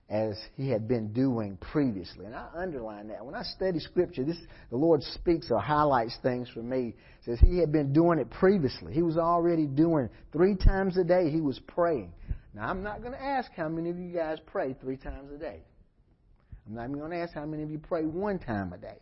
as 0.09 0.37
he 0.55 0.69
had 0.69 0.87
been 0.87 1.13
doing 1.13 1.57
previously. 1.57 2.25
And 2.25 2.35
I 2.35 2.47
underline 2.55 3.07
that. 3.07 3.25
When 3.25 3.35
I 3.35 3.43
study 3.43 3.79
Scripture, 3.79 4.23
this 4.23 4.37
the 4.69 4.77
Lord 4.77 5.01
speaks 5.01 5.49
or 5.49 5.59
highlights 5.59 6.17
things 6.21 6.49
for 6.53 6.61
me. 6.61 6.95
Says 7.25 7.39
he 7.39 7.57
had 7.57 7.71
been 7.71 7.93
doing 7.93 8.19
it 8.19 8.29
previously. 8.29 8.93
He 8.93 9.01
was 9.01 9.17
already 9.17 9.65
doing 9.65 10.09
three 10.31 10.55
times 10.55 10.97
a 10.97 11.03
day. 11.03 11.29
He 11.29 11.41
was 11.41 11.59
praying. 11.67 12.11
Now 12.53 12.69
I'm 12.69 12.83
not 12.83 13.01
going 13.01 13.13
to 13.13 13.21
ask 13.21 13.51
how 13.53 13.69
many 13.69 13.89
of 13.89 13.97
you 13.97 14.13
guys 14.13 14.39
pray 14.45 14.75
three 14.81 14.97
times 14.97 15.31
a 15.33 15.37
day. 15.37 15.61
I'm 16.67 16.75
not 16.75 16.85
even 16.85 16.99
going 16.99 17.11
to 17.11 17.17
ask 17.17 17.33
how 17.33 17.45
many 17.45 17.63
of 17.63 17.71
you 17.71 17.79
pray 17.79 18.03
one 18.03 18.39
time 18.39 18.73
a 18.73 18.77
day. 18.77 18.99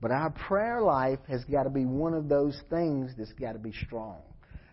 But 0.00 0.10
our 0.10 0.30
prayer 0.30 0.80
life 0.80 1.20
has 1.28 1.44
got 1.44 1.62
to 1.64 1.70
be 1.70 1.84
one 1.84 2.12
of 2.14 2.28
those 2.28 2.60
things 2.70 3.12
that's 3.16 3.32
got 3.34 3.52
to 3.52 3.58
be 3.58 3.72
strong. 3.86 4.18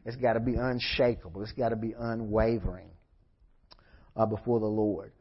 It's 0.06 0.16
got 0.16 0.34
to 0.34 0.40
be 0.40 0.56
unshakable. 0.56 1.42
It's 1.44 1.52
got 1.52 1.70
to 1.70 1.76
be 1.76 1.94
unwavering 1.98 2.90
uh, 4.16 4.26
before 4.26 4.60
the 4.60 4.66
Lord. 4.66 5.12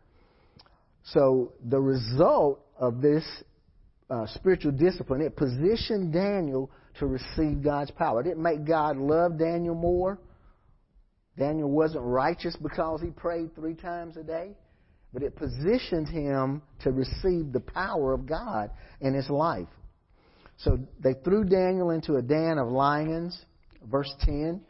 So 1.13 1.53
the 1.65 1.81
result 1.81 2.61
of 2.79 3.01
this 3.01 3.25
uh, 4.11 4.27
spiritual 4.35 4.73
discipline, 4.73 5.21
it 5.21 5.37
positioned 5.37 6.13
Daniel 6.13 6.71
to 6.99 7.07
receive 7.07 7.63
God's 7.63 7.91
power. 7.93 8.21
It 8.21 8.25
didn't 8.25 8.43
make 8.43 8.65
God 8.67 8.97
love 8.97 9.39
Daniel 9.39 9.75
more. 9.75 10.19
Daniel 11.39 11.71
wasn't 11.71 12.05
righteous 12.05 12.57
because 12.61 13.01
he 13.01 13.11
prayed 13.11 13.55
three 13.55 13.75
times 13.75 14.17
a 14.17 14.23
day, 14.23 14.51
but 15.13 15.23
it 15.23 15.37
positioned 15.37 16.09
him 16.09 16.63
to 16.81 16.91
receive 16.91 17.53
the 17.53 17.61
power 17.61 18.13
of 18.13 18.27
God 18.27 18.71
in 19.01 19.15
his 19.15 19.31
life. 19.31 19.69
So 20.59 20.79
they 20.99 21.15
threw 21.25 21.45
Daniel 21.45 21.91
into 21.91 22.17
a 22.17 22.23
den 22.23 22.59
of 22.59 22.69
lions, 22.69 23.41
verse 23.89 24.13
10. 24.23 24.61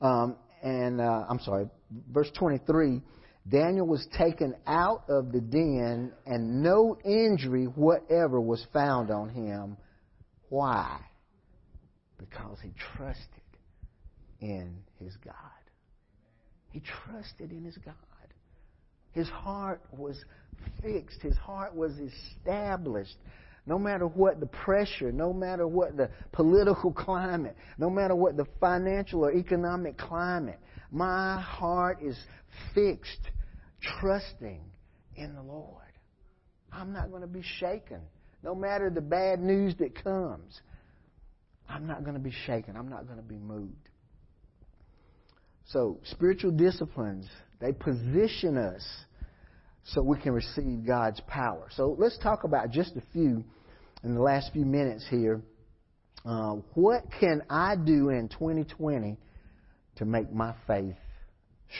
Um, 0.00 0.36
and 0.62 1.00
uh, 1.00 1.24
I'm 1.28 1.40
sorry, 1.40 1.66
verse 2.12 2.30
23. 2.38 3.02
Daniel 3.48 3.86
was 3.86 4.06
taken 4.18 4.54
out 4.66 5.04
of 5.08 5.30
the 5.30 5.40
den, 5.40 6.12
and 6.26 6.62
no 6.62 6.98
injury 7.04 7.66
whatever 7.66 8.40
was 8.40 8.66
found 8.72 9.10
on 9.10 9.28
him. 9.28 9.76
Why? 10.48 10.98
Because 12.18 12.58
he 12.60 12.72
trusted 12.96 13.26
in 14.40 14.76
his 14.98 15.16
God. 15.24 15.34
He 16.70 16.80
trusted 16.80 17.52
in 17.52 17.64
his 17.64 17.76
God. 17.78 17.94
His 19.12 19.28
heart 19.28 19.80
was 19.92 20.22
fixed, 20.82 21.22
his 21.22 21.36
heart 21.36 21.74
was 21.74 21.92
established. 21.98 23.16
No 23.64 23.78
matter 23.78 24.06
what 24.06 24.40
the 24.40 24.46
pressure, 24.46 25.10
no 25.10 25.32
matter 25.32 25.66
what 25.66 25.96
the 25.96 26.10
political 26.32 26.92
climate, 26.92 27.56
no 27.78 27.90
matter 27.90 28.14
what 28.14 28.36
the 28.36 28.46
financial 28.60 29.24
or 29.24 29.32
economic 29.32 29.96
climate, 29.96 30.60
my 30.90 31.40
heart 31.40 31.98
is 32.02 32.16
fixed 32.74 33.30
trusting 33.80 34.60
in 35.16 35.34
the 35.34 35.42
Lord. 35.42 35.82
I'm 36.72 36.92
not 36.92 37.10
going 37.10 37.22
to 37.22 37.28
be 37.28 37.42
shaken. 37.58 38.00
No 38.42 38.54
matter 38.54 38.90
the 38.90 39.00
bad 39.00 39.40
news 39.40 39.74
that 39.78 40.02
comes, 40.02 40.60
I'm 41.68 41.86
not 41.86 42.04
going 42.04 42.14
to 42.14 42.20
be 42.20 42.32
shaken. 42.46 42.76
I'm 42.76 42.88
not 42.88 43.06
going 43.06 43.18
to 43.18 43.24
be 43.24 43.38
moved. 43.38 43.88
So, 45.68 45.98
spiritual 46.04 46.52
disciplines, 46.52 47.26
they 47.60 47.72
position 47.72 48.56
us 48.56 48.86
so 49.84 50.02
we 50.02 50.18
can 50.18 50.32
receive 50.32 50.86
God's 50.86 51.20
power. 51.26 51.68
So, 51.74 51.96
let's 51.98 52.18
talk 52.18 52.44
about 52.44 52.70
just 52.70 52.94
a 52.96 53.02
few 53.12 53.42
in 54.04 54.14
the 54.14 54.20
last 54.20 54.52
few 54.52 54.64
minutes 54.64 55.04
here. 55.10 55.40
Uh, 56.24 56.56
what 56.74 57.04
can 57.20 57.42
I 57.50 57.76
do 57.76 58.10
in 58.10 58.28
2020 58.28 59.16
to 59.96 60.04
make 60.04 60.32
my 60.32 60.54
faith 60.66 60.96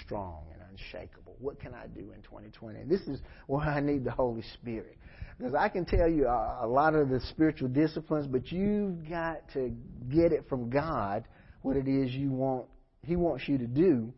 strong 0.04 0.44
and 0.52 0.62
unshakable? 0.70 1.25
What 1.40 1.60
can 1.60 1.74
I 1.74 1.86
do 1.86 2.12
in 2.12 2.22
2020? 2.22 2.80
And 2.80 2.90
this 2.90 3.00
is 3.02 3.20
where 3.46 3.60
I 3.60 3.80
need 3.80 4.04
the 4.04 4.10
Holy 4.10 4.42
Spirit. 4.54 4.96
Because 5.38 5.54
I 5.54 5.68
can 5.68 5.84
tell 5.84 6.08
you 6.08 6.26
a, 6.26 6.60
a 6.62 6.66
lot 6.66 6.94
of 6.94 7.08
the 7.08 7.20
spiritual 7.30 7.68
disciplines, 7.68 8.26
but 8.26 8.50
you've 8.50 9.08
got 9.08 9.42
to 9.52 9.72
get 10.10 10.32
it 10.32 10.48
from 10.48 10.70
God 10.70 11.24
what 11.62 11.76
it 11.76 11.88
is 11.88 12.12
you 12.12 12.30
want 12.30 12.66
He 13.02 13.16
wants 13.16 13.48
you 13.48 13.58
to 13.58 13.66
do. 13.66 14.12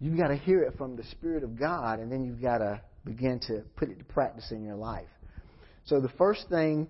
You've 0.00 0.18
got 0.18 0.28
to 0.28 0.36
hear 0.36 0.62
it 0.62 0.76
from 0.76 0.96
the 0.96 1.04
Spirit 1.04 1.44
of 1.44 1.58
God, 1.58 2.00
and 2.00 2.10
then 2.10 2.24
you've 2.24 2.42
got 2.42 2.58
to 2.58 2.80
begin 3.04 3.40
to 3.46 3.62
put 3.76 3.88
it 3.88 3.98
to 3.98 4.04
practice 4.04 4.50
in 4.50 4.64
your 4.64 4.74
life. 4.74 5.08
So 5.84 6.00
the 6.00 6.08
first 6.10 6.48
thing 6.48 6.88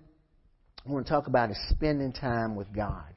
I 0.85 0.91
want 0.91 1.05
to 1.05 1.11
talk 1.11 1.27
about 1.27 1.51
is 1.51 1.57
spending 1.69 2.11
time 2.11 2.55
with 2.55 2.73
God. 2.73 3.13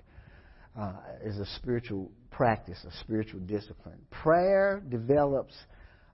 Uh, 0.79 0.92
is 1.25 1.38
a 1.38 1.46
spiritual 1.57 2.12
practice, 2.31 2.77
a 2.87 2.94
spiritual 3.01 3.40
discipline. 3.40 3.99
Prayer 4.11 4.83
develops 4.90 5.55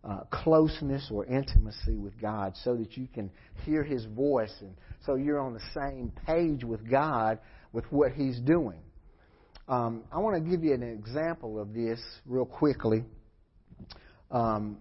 uh, 0.04 0.20
closeness 0.30 1.08
or 1.12 1.24
intimacy 1.26 1.96
with 1.96 2.20
God 2.20 2.54
so 2.64 2.76
that 2.76 2.96
you 2.96 3.06
can 3.12 3.30
hear 3.64 3.82
His 3.82 4.04
voice 4.06 4.54
and 4.60 4.74
so 5.06 5.14
you're 5.14 5.40
on 5.40 5.54
the 5.54 5.60
same 5.74 6.12
page 6.26 6.64
with 6.64 6.88
God 6.88 7.38
with 7.72 7.84
what 7.90 8.12
He's 8.12 8.38
doing. 8.40 8.78
Um, 9.68 10.02
I 10.12 10.18
want 10.18 10.42
to 10.42 10.50
give 10.50 10.64
you 10.64 10.74
an 10.74 10.82
example 10.82 11.60
of 11.60 11.72
this 11.72 12.00
real 12.26 12.44
quickly. 12.44 13.04
Um, 14.30 14.78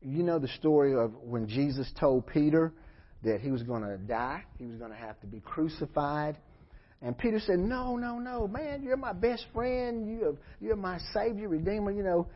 you 0.00 0.22
know 0.22 0.38
the 0.38 0.48
story 0.48 0.94
of 0.94 1.12
when 1.22 1.48
Jesus 1.48 1.90
told 1.98 2.26
Peter 2.26 2.72
that 3.22 3.40
he 3.40 3.50
was 3.50 3.62
going 3.62 3.82
to 3.82 3.96
die, 3.98 4.42
he 4.58 4.64
was 4.64 4.76
going 4.76 4.90
to 4.90 4.96
have 4.96 5.20
to 5.20 5.26
be 5.26 5.40
crucified. 5.40 6.38
And 7.00 7.16
Peter 7.16 7.40
said, 7.40 7.58
No, 7.58 7.96
no, 7.96 8.18
no, 8.18 8.46
man, 8.46 8.82
you're 8.82 8.96
my 8.96 9.12
best 9.12 9.46
friend. 9.52 10.08
You 10.08 10.24
have, 10.24 10.36
you're 10.60 10.76
my 10.76 10.98
Savior, 11.12 11.48
Redeemer. 11.48 11.90
You 11.90 12.02
know, 12.02 12.28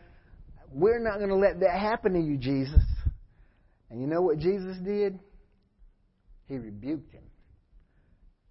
we're 0.73 0.99
not 0.99 1.19
going 1.19 1.31
to 1.31 1.37
let 1.37 1.61
that 1.61 1.79
happen 1.79 2.15
to 2.15 2.21
you, 2.21 2.37
Jesus. 2.37 2.83
And 3.91 4.01
you 4.01 4.07
know 4.07 4.23
what 4.23 4.39
Jesus 4.39 4.77
did? 4.79 5.19
He 6.49 6.59
rebuked 6.59 7.13
him. 7.13 7.23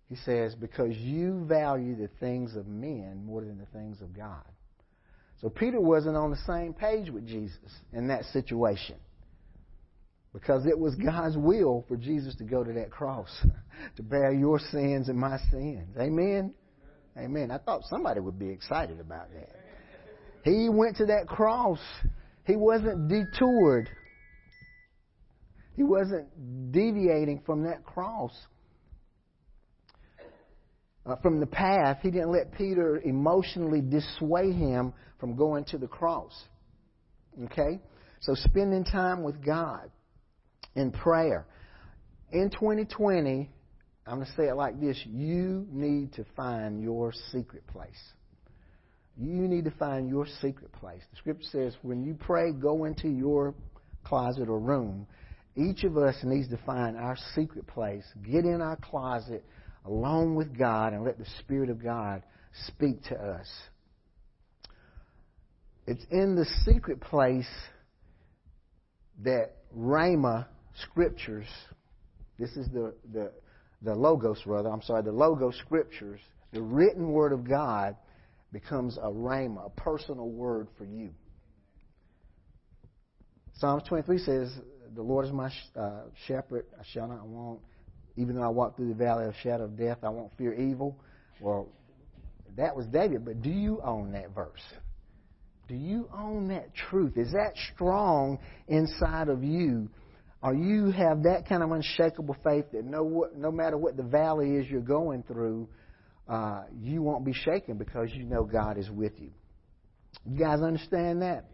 He 0.09 0.15
says, 0.17 0.55
Because 0.55 0.95
you 0.97 1.45
value 1.45 1.95
the 1.95 2.09
things 2.19 2.55
of 2.55 2.67
men 2.67 3.23
more 3.25 3.41
than 3.41 3.57
the 3.57 3.65
things 3.77 4.01
of 4.01 4.15
God. 4.15 4.43
So 5.41 5.49
Peter 5.49 5.79
wasn't 5.79 6.15
on 6.15 6.31
the 6.31 6.37
same 6.47 6.73
page 6.73 7.09
with 7.09 7.27
Jesus 7.27 7.57
in 7.91 8.07
that 8.07 8.23
situation. 8.25 8.95
Because 10.33 10.65
it 10.65 10.77
was 10.77 10.95
God's 10.95 11.37
will 11.37 11.85
for 11.87 11.95
Jesus 11.95 12.35
to 12.35 12.43
go 12.43 12.63
to 12.63 12.73
that 12.73 12.91
cross, 12.91 13.29
to 13.95 14.03
bear 14.03 14.33
your 14.33 14.59
sins 14.59 15.07
and 15.07 15.17
my 15.17 15.37
sins. 15.49 15.95
Amen? 15.97 16.53
Amen. 17.17 17.51
I 17.51 17.57
thought 17.57 17.83
somebody 17.85 18.19
would 18.19 18.37
be 18.37 18.49
excited 18.49 18.99
about 18.99 19.31
that. 19.33 19.64
He 20.45 20.69
went 20.69 20.97
to 20.97 21.07
that 21.07 21.27
cross. 21.27 21.79
He 22.45 22.55
wasn't 22.55 23.09
detoured. 23.09 23.89
He 25.75 25.81
wasn't 25.81 26.71
deviating 26.71 27.41
from 27.45 27.63
that 27.63 27.83
cross. 27.83 28.31
Uh, 31.03 31.15
from 31.17 31.39
the 31.39 31.47
path, 31.47 31.97
he 32.01 32.11
didn't 32.11 32.31
let 32.31 32.51
Peter 32.53 33.01
emotionally 33.03 33.81
dissuade 33.81 34.55
him 34.55 34.93
from 35.19 35.35
going 35.35 35.65
to 35.65 35.79
the 35.79 35.87
cross. 35.87 36.33
Okay? 37.45 37.79
So 38.21 38.35
spending 38.35 38.83
time 38.83 39.23
with 39.23 39.43
God 39.43 39.89
in 40.75 40.91
prayer. 40.91 41.47
In 42.31 42.51
2020, 42.51 43.49
I'm 44.05 44.15
going 44.15 44.27
to 44.27 44.31
say 44.33 44.47
it 44.47 44.55
like 44.55 44.79
this 44.79 45.01
you 45.07 45.65
need 45.71 46.13
to 46.13 46.25
find 46.35 46.81
your 46.81 47.11
secret 47.31 47.65
place. 47.65 48.13
You 49.17 49.47
need 49.47 49.65
to 49.65 49.71
find 49.71 50.09
your 50.09 50.27
secret 50.41 50.71
place. 50.73 51.01
The 51.11 51.17
scripture 51.17 51.47
says 51.51 51.75
when 51.81 52.03
you 52.03 52.15
pray, 52.15 52.51
go 52.51 52.85
into 52.85 53.07
your 53.07 53.53
closet 54.03 54.49
or 54.49 54.59
room. 54.59 55.07
Each 55.55 55.83
of 55.85 55.97
us 55.97 56.15
needs 56.23 56.49
to 56.49 56.57
find 56.65 56.97
our 56.97 57.17
secret 57.33 57.65
place, 57.65 58.03
get 58.23 58.43
in 58.43 58.61
our 58.61 58.75
closet 58.75 59.43
alone 59.85 60.35
with 60.35 60.57
God, 60.57 60.93
and 60.93 61.05
let 61.05 61.17
the 61.17 61.25
Spirit 61.39 61.69
of 61.69 61.81
God 61.81 62.23
speak 62.67 63.01
to 63.05 63.15
us. 63.15 63.47
It's 65.87 66.03
in 66.11 66.35
the 66.35 66.45
secret 66.65 66.99
place 66.99 67.47
that 69.23 69.51
Rhema 69.75 70.45
scriptures, 70.81 71.47
this 72.37 72.51
is 72.51 72.67
the, 72.73 72.93
the, 73.13 73.31
the 73.81 73.95
Logos, 73.95 74.41
rather, 74.45 74.69
I'm 74.69 74.81
sorry, 74.81 75.03
the 75.03 75.11
Logos 75.11 75.55
scriptures, 75.65 76.19
the 76.51 76.61
written 76.61 77.09
word 77.09 77.31
of 77.31 77.47
God 77.47 77.95
becomes 78.55 78.97
a 78.97 79.09
Rhema, 79.09 79.65
a 79.65 79.69
personal 79.69 80.29
word 80.29 80.69
for 80.77 80.85
you. 80.85 81.09
Psalms 83.55 83.83
23 83.89 84.17
says, 84.19 84.49
The 84.95 85.01
Lord 85.01 85.25
is 85.25 85.33
my 85.33 85.51
uh, 85.75 86.03
shepherd, 86.25 86.65
I 86.79 86.83
shall 86.93 87.09
not 87.09 87.27
want. 87.27 87.59
Even 88.15 88.35
though 88.35 88.43
I 88.43 88.47
walk 88.47 88.77
through 88.77 88.87
the 88.87 88.93
valley 88.93 89.25
of 89.25 89.33
shadow 89.43 89.65
of 89.65 89.77
death, 89.77 89.97
I 90.03 90.09
won't 90.09 90.31
fear 90.37 90.53
evil. 90.53 90.97
Well, 91.41 91.67
that 92.55 92.73
was 92.73 92.85
David, 92.85 93.25
but 93.25 93.41
do 93.41 93.49
you 93.49 93.81
own 93.83 94.13
that 94.13 94.33
verse? 94.33 94.63
Do 95.67 95.75
you 95.75 96.07
own 96.17 96.47
that 96.47 96.73
truth? 96.73 97.17
Is 97.17 97.33
that 97.33 97.57
strong 97.73 98.39
inside 98.69 99.27
of 99.27 99.43
you? 99.43 99.89
Or 100.41 100.53
you 100.53 100.91
have 100.91 101.23
that 101.23 101.49
kind 101.49 101.61
of 101.61 101.71
unshakable 101.71 102.37
faith 102.41 102.67
that 102.71 102.85
no, 102.85 103.27
no 103.35 103.51
matter 103.51 103.77
what 103.77 103.97
the 103.97 104.03
valley 104.03 104.51
is 104.51 104.69
you're 104.69 104.79
going 104.79 105.23
through, 105.23 105.67
uh, 106.27 106.63
you 106.79 107.01
won't 107.01 107.25
be 107.25 107.33
shaken 107.33 107.77
because 107.77 108.09
you 108.13 108.23
know 108.23 108.43
God 108.43 108.77
is 108.77 108.89
with 108.89 109.13
you. 109.19 109.31
You 110.25 110.39
guys 110.39 110.61
understand 110.61 111.21
that? 111.21 111.45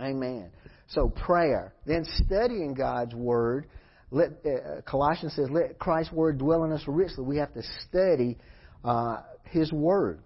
Amen. 0.00 0.50
So 0.88 1.08
prayer, 1.08 1.74
then 1.86 2.04
studying 2.24 2.74
God's 2.74 3.14
word. 3.14 3.66
Let 4.10 4.30
uh, 4.46 4.80
Colossians 4.86 5.34
says, 5.34 5.48
"Let 5.50 5.78
Christ's 5.78 6.12
word 6.12 6.38
dwell 6.38 6.64
in 6.64 6.72
us 6.72 6.82
richly." 6.86 7.24
We 7.24 7.38
have 7.38 7.52
to 7.54 7.62
study 7.88 8.38
uh, 8.84 9.22
His 9.44 9.72
word. 9.72 10.20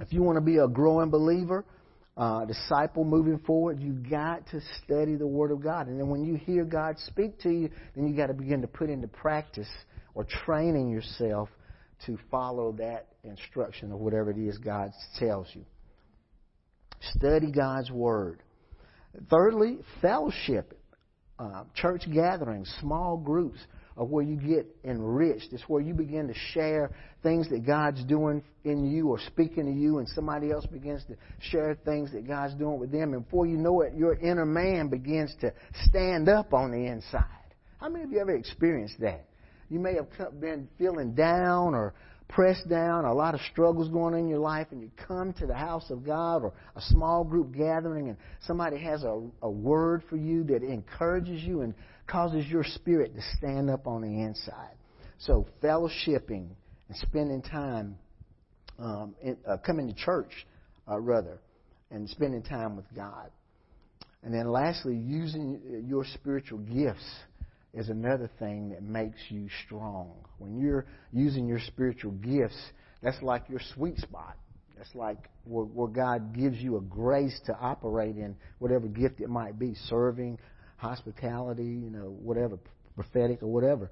If 0.00 0.12
you 0.12 0.22
want 0.22 0.36
to 0.36 0.44
be 0.44 0.58
a 0.58 0.68
growing 0.68 1.10
believer, 1.10 1.64
uh, 2.16 2.44
disciple 2.44 3.04
moving 3.04 3.38
forward, 3.40 3.80
you 3.80 3.92
got 3.92 4.46
to 4.48 4.60
study 4.82 5.16
the 5.16 5.26
Word 5.26 5.50
of 5.50 5.62
God. 5.62 5.88
And 5.88 5.98
then 5.98 6.08
when 6.08 6.24
you 6.24 6.36
hear 6.36 6.64
God 6.64 6.96
speak 7.06 7.38
to 7.40 7.50
you, 7.50 7.70
then 7.94 8.06
you 8.06 8.16
got 8.16 8.28
to 8.28 8.34
begin 8.34 8.60
to 8.62 8.68
put 8.68 8.88
into 8.88 9.08
practice 9.08 9.68
or 10.14 10.24
training 10.24 10.88
yourself 10.88 11.48
to 12.06 12.18
follow 12.30 12.72
that 12.72 13.08
instruction 13.22 13.92
or 13.92 13.98
whatever 13.98 14.30
it 14.30 14.38
is 14.38 14.58
God 14.58 14.92
tells 15.18 15.48
you. 15.54 15.64
Study 17.16 17.50
God's 17.50 17.90
Word. 17.90 18.42
Thirdly, 19.30 19.78
fellowship, 20.00 20.78
uh, 21.38 21.64
church 21.74 22.04
gatherings, 22.12 22.72
small 22.80 23.16
groups 23.16 23.58
of 23.96 24.10
where 24.10 24.24
you 24.24 24.36
get 24.36 24.66
enriched. 24.84 25.52
It's 25.52 25.68
where 25.68 25.80
you 25.80 25.94
begin 25.94 26.26
to 26.26 26.34
share 26.52 26.90
things 27.22 27.48
that 27.50 27.64
God's 27.64 28.02
doing 28.04 28.42
in 28.64 28.90
you 28.90 29.08
or 29.08 29.20
speaking 29.20 29.66
to 29.66 29.72
you, 29.72 29.98
and 29.98 30.08
somebody 30.08 30.50
else 30.50 30.66
begins 30.66 31.04
to 31.04 31.16
share 31.50 31.76
things 31.84 32.12
that 32.12 32.26
God's 32.26 32.54
doing 32.54 32.80
with 32.80 32.90
them. 32.90 33.14
And 33.14 33.24
before 33.24 33.46
you 33.46 33.56
know 33.56 33.82
it, 33.82 33.94
your 33.94 34.14
inner 34.14 34.46
man 34.46 34.88
begins 34.88 35.34
to 35.42 35.52
stand 35.84 36.28
up 36.28 36.52
on 36.52 36.72
the 36.72 36.86
inside. 36.86 37.24
How 37.80 37.88
many 37.88 38.04
of 38.04 38.10
you 38.10 38.20
ever 38.20 38.34
experienced 38.34 38.98
that? 39.00 39.26
You 39.74 39.80
may 39.80 39.94
have 39.94 40.40
been 40.40 40.68
feeling 40.78 41.14
down 41.14 41.74
or 41.74 41.94
pressed 42.28 42.68
down, 42.68 43.06
a 43.06 43.12
lot 43.12 43.34
of 43.34 43.40
struggles 43.50 43.88
going 43.88 44.14
on 44.14 44.20
in 44.20 44.28
your 44.28 44.38
life, 44.38 44.68
and 44.70 44.80
you 44.80 44.88
come 45.08 45.32
to 45.32 45.48
the 45.48 45.54
house 45.54 45.90
of 45.90 46.06
God 46.06 46.44
or 46.44 46.52
a 46.76 46.80
small 46.80 47.24
group 47.24 47.52
gathering, 47.52 48.06
and 48.06 48.16
somebody 48.46 48.78
has 48.78 49.02
a, 49.02 49.20
a 49.42 49.50
word 49.50 50.04
for 50.08 50.14
you 50.14 50.44
that 50.44 50.62
encourages 50.62 51.42
you 51.42 51.62
and 51.62 51.74
causes 52.06 52.46
your 52.46 52.62
spirit 52.62 53.16
to 53.16 53.20
stand 53.36 53.68
up 53.68 53.88
on 53.88 54.02
the 54.02 54.22
inside. 54.22 54.76
So, 55.18 55.44
fellowshipping 55.60 56.50
and 56.88 56.96
spending 56.98 57.42
time, 57.42 57.98
um, 58.78 59.16
in, 59.24 59.36
uh, 59.44 59.56
coming 59.56 59.88
to 59.88 59.94
church, 59.94 60.46
uh, 60.88 61.00
rather, 61.00 61.40
and 61.90 62.08
spending 62.08 62.44
time 62.44 62.76
with 62.76 62.86
God. 62.94 63.28
And 64.22 64.32
then, 64.32 64.52
lastly, 64.52 64.94
using 64.96 65.84
your 65.88 66.04
spiritual 66.04 66.58
gifts 66.60 67.04
is 67.74 67.88
another 67.88 68.30
thing 68.38 68.70
that 68.70 68.82
makes 68.82 69.18
you 69.28 69.48
strong. 69.66 70.12
When 70.38 70.58
you're 70.58 70.86
using 71.12 71.46
your 71.46 71.58
spiritual 71.58 72.12
gifts, 72.12 72.56
that's 73.02 73.20
like 73.22 73.48
your 73.48 73.60
sweet 73.74 73.98
spot. 73.98 74.36
That's 74.76 74.94
like 74.94 75.28
where, 75.44 75.64
where 75.64 75.88
God 75.88 76.34
gives 76.34 76.58
you 76.58 76.76
a 76.76 76.80
grace 76.80 77.38
to 77.46 77.56
operate 77.58 78.16
in 78.16 78.36
whatever 78.58 78.86
gift 78.86 79.20
it 79.20 79.28
might 79.28 79.58
be 79.58 79.74
serving, 79.88 80.38
hospitality, 80.76 81.64
you 81.64 81.90
know, 81.90 82.16
whatever, 82.20 82.58
prophetic 82.94 83.42
or 83.42 83.48
whatever. 83.48 83.90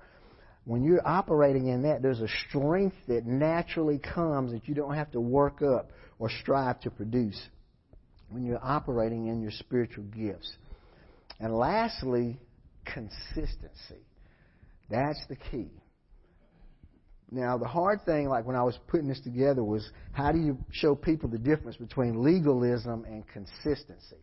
When 0.64 0.85
you're 0.85 1.07
operating 1.07 1.68
in 1.68 1.83
that, 1.83 2.03
there's 2.03 2.21
a 2.21 2.29
strength 2.49 2.97
that 3.09 3.27
naturally 3.27 3.99
comes 3.99 4.53
that 4.53 4.68
you 4.68 4.75
don't 4.75 4.95
have 4.95 5.11
to 5.12 5.21
work 5.21 5.61
up 5.61 5.90
or 6.18 6.31
strive 6.31 6.81
to 6.83 6.90
produce 6.90 7.40
when 8.31 8.45
you're 8.45 8.62
operating 8.62 9.27
in 9.27 9.42
your 9.42 9.51
spiritual 9.51 10.05
gifts. 10.05 10.53
And 11.40 11.53
lastly, 11.53 12.38
consistency. 12.85 14.05
That's 14.90 15.25
the 15.29 15.37
key. 15.37 15.71
Now, 17.31 17.57
the 17.57 17.66
hard 17.66 18.05
thing, 18.05 18.29
like 18.29 18.45
when 18.45 18.57
I 18.57 18.62
was 18.62 18.79
putting 18.88 19.09
this 19.09 19.21
together, 19.21 19.64
was 19.64 19.90
how 20.12 20.33
do 20.33 20.38
you 20.38 20.59
show 20.71 20.95
people 20.95 21.31
the 21.31 21.38
difference 21.38 21.77
between 21.79 22.23
legalism 22.23 23.05
and 23.07 23.25
consistency? 23.27 24.18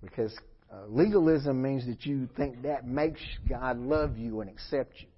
Because 0.00 0.32
uh, 0.72 0.86
legalism 0.88 1.60
means 1.60 1.84
that 1.86 2.06
you 2.06 2.28
think 2.36 2.62
that 2.62 2.86
makes 2.86 3.20
God 3.48 3.78
love 3.78 4.16
you 4.16 4.40
and 4.40 4.48
accept 4.48 4.92
you. 5.00 5.08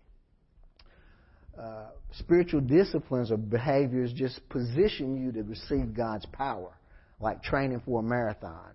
Uh, 1.63 1.89
spiritual 2.13 2.63
disciplines 2.63 3.31
or 3.31 3.37
behaviors 3.37 4.15
just 4.15 4.41
position 4.49 5.23
you 5.23 5.31
to 5.31 5.43
receive 5.43 5.93
God's 5.93 6.25
power, 6.27 6.73
like 7.21 7.43
training 7.43 7.83
for 7.85 8.01
a 8.01 8.03
marathon. 8.03 8.73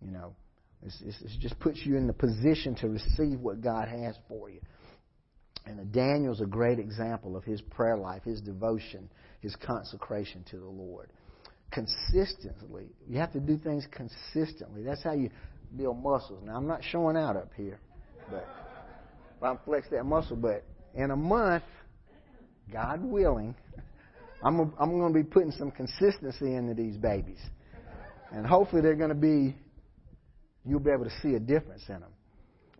You 0.00 0.12
know, 0.12 0.36
it 0.84 1.40
just 1.40 1.58
puts 1.60 1.80
you 1.84 1.96
in 1.96 2.06
the 2.06 2.12
position 2.12 2.74
to 2.76 2.88
receive 2.88 3.40
what 3.40 3.60
God 3.60 3.88
has 3.88 4.16
for 4.28 4.50
you. 4.50 4.60
And 5.66 5.90
Daniel's 5.92 6.40
a 6.40 6.46
great 6.46 6.78
example 6.78 7.36
of 7.36 7.44
his 7.44 7.62
prayer 7.62 7.96
life, 7.96 8.22
his 8.24 8.40
devotion, 8.40 9.08
his 9.40 9.56
consecration 9.56 10.44
to 10.50 10.56
the 10.58 10.66
Lord. 10.66 11.08
Consistently, 11.70 12.86
you 13.08 13.18
have 13.18 13.32
to 13.32 13.40
do 13.40 13.56
things 13.58 13.86
consistently. 13.90 14.82
That's 14.82 15.02
how 15.02 15.12
you 15.12 15.30
build 15.76 16.02
muscles. 16.02 16.42
Now, 16.44 16.56
I'm 16.56 16.66
not 16.66 16.82
showing 16.84 17.16
out 17.16 17.36
up 17.36 17.50
here, 17.56 17.80
but 18.30 18.46
if 19.36 19.42
I 19.42 19.56
flex 19.64 19.88
that 19.90 20.04
muscle, 20.04 20.36
but 20.36 20.64
in 20.94 21.10
a 21.10 21.16
month, 21.16 21.64
God 22.72 23.02
willing, 23.02 23.54
I'm, 24.42 24.72
I'm 24.78 24.98
going 24.98 25.12
to 25.12 25.18
be 25.18 25.24
putting 25.24 25.50
some 25.52 25.70
consistency 25.70 26.54
into 26.54 26.74
these 26.74 26.96
babies. 26.96 27.40
And 28.32 28.46
hopefully 28.46 28.82
they're 28.82 28.94
going 28.94 29.10
to 29.10 29.14
be, 29.14 29.56
you'll 30.66 30.80
be 30.80 30.90
able 30.90 31.04
to 31.04 31.20
see 31.22 31.34
a 31.34 31.40
difference 31.40 31.82
in 31.88 32.00
them. 32.00 32.12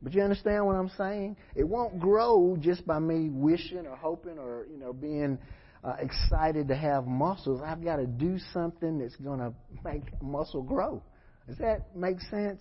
But 0.02 0.12
you 0.12 0.22
understand 0.22 0.66
what 0.66 0.76
I'm 0.76 0.90
saying? 0.98 1.36
It 1.54 1.64
won't 1.64 1.98
grow 1.98 2.56
just 2.60 2.86
by 2.86 2.98
me 2.98 3.30
wishing 3.30 3.86
or 3.86 3.96
hoping 3.96 4.38
or, 4.38 4.66
you 4.70 4.78
know, 4.78 4.92
being 4.92 5.38
uh, 5.82 5.94
excited 5.98 6.68
to 6.68 6.76
have 6.76 7.06
muscles. 7.06 7.60
I've 7.64 7.82
got 7.82 7.96
to 7.96 8.06
do 8.06 8.38
something 8.52 8.98
that's 8.98 9.16
going 9.16 9.38
to 9.38 9.54
make 9.84 10.02
muscle 10.22 10.62
grow. 10.62 11.02
Does 11.46 11.58
that 11.58 11.96
make 11.96 12.20
sense? 12.20 12.60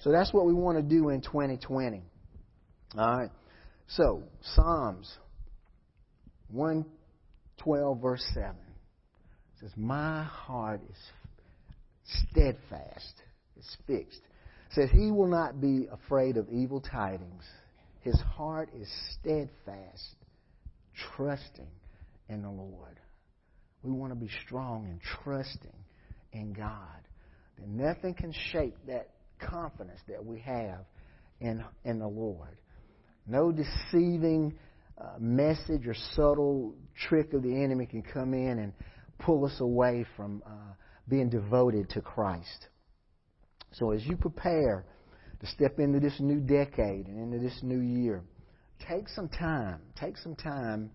So 0.00 0.10
that's 0.10 0.32
what 0.32 0.46
we 0.46 0.54
want 0.54 0.78
to 0.78 0.82
do 0.82 1.10
in 1.10 1.20
2020. 1.20 2.02
All 2.96 3.18
right. 3.18 3.30
So, 3.88 4.22
Psalms 4.54 5.10
112, 6.50 8.00
verse 8.00 8.24
7 8.34 8.54
says, 9.60 9.70
My 9.76 10.22
heart 10.24 10.80
is 10.88 10.96
steadfast, 12.30 13.14
it's 13.56 13.76
fixed. 13.86 14.20
Says, 14.70 14.90
He 14.90 15.10
will 15.10 15.28
not 15.28 15.60
be 15.60 15.88
afraid 15.90 16.36
of 16.36 16.48
evil 16.50 16.80
tidings. 16.80 17.44
His 18.00 18.20
heart 18.20 18.70
is 18.78 18.88
steadfast, 19.18 20.16
trusting 21.16 21.68
in 22.28 22.42
the 22.42 22.50
Lord. 22.50 23.00
We 23.82 23.92
want 23.92 24.12
to 24.12 24.18
be 24.18 24.30
strong 24.44 24.86
and 24.86 25.00
trusting 25.22 25.84
in 26.32 26.52
God. 26.52 27.00
That 27.58 27.68
nothing 27.68 28.14
can 28.14 28.32
shake 28.52 28.74
that 28.86 29.10
confidence 29.38 30.00
that 30.08 30.24
we 30.24 30.40
have 30.40 30.84
in, 31.40 31.64
in 31.84 31.98
the 31.98 32.08
Lord. 32.08 32.56
No 33.26 33.52
deceiving 33.52 34.58
uh, 35.00 35.18
message 35.18 35.86
or 35.86 35.94
subtle 36.14 36.74
trick 37.08 37.32
of 37.32 37.42
the 37.42 37.62
enemy 37.62 37.86
can 37.86 38.02
come 38.02 38.34
in 38.34 38.58
and 38.58 38.72
pull 39.18 39.44
us 39.44 39.60
away 39.60 40.04
from 40.16 40.42
uh, 40.46 40.50
being 41.08 41.28
devoted 41.28 41.90
to 41.90 42.00
Christ. 42.00 42.68
So 43.72 43.90
as 43.90 44.04
you 44.06 44.16
prepare 44.16 44.84
to 45.40 45.46
step 45.46 45.78
into 45.78 46.00
this 46.00 46.18
new 46.20 46.40
decade 46.40 47.06
and 47.06 47.32
into 47.32 47.38
this 47.38 47.60
new 47.62 47.80
year, 47.80 48.22
take 48.88 49.08
some 49.08 49.28
time. 49.28 49.80
Take 50.00 50.16
some 50.16 50.34
time. 50.34 50.90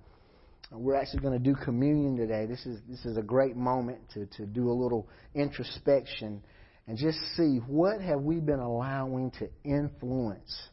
Uh, 0.74 0.80
we're 0.80 0.96
actually 0.96 1.22
going 1.22 1.38
to 1.38 1.44
do 1.44 1.56
communion 1.64 2.18
today. 2.18 2.46
This 2.46 2.66
is 2.66 2.80
this 2.90 3.06
is 3.06 3.18
a 3.18 3.22
great 3.22 3.56
moment 3.56 4.00
to, 4.14 4.26
to 4.38 4.46
do 4.46 4.70
a 4.70 4.74
little 4.74 5.08
introspection 5.36 6.42
and 6.88 6.98
just 6.98 7.18
see 7.38 7.60
what 7.68 8.02
have 8.02 8.22
we 8.22 8.40
been 8.40 8.60
allowing 8.60 9.32
to 9.40 9.50
influence 9.64 10.68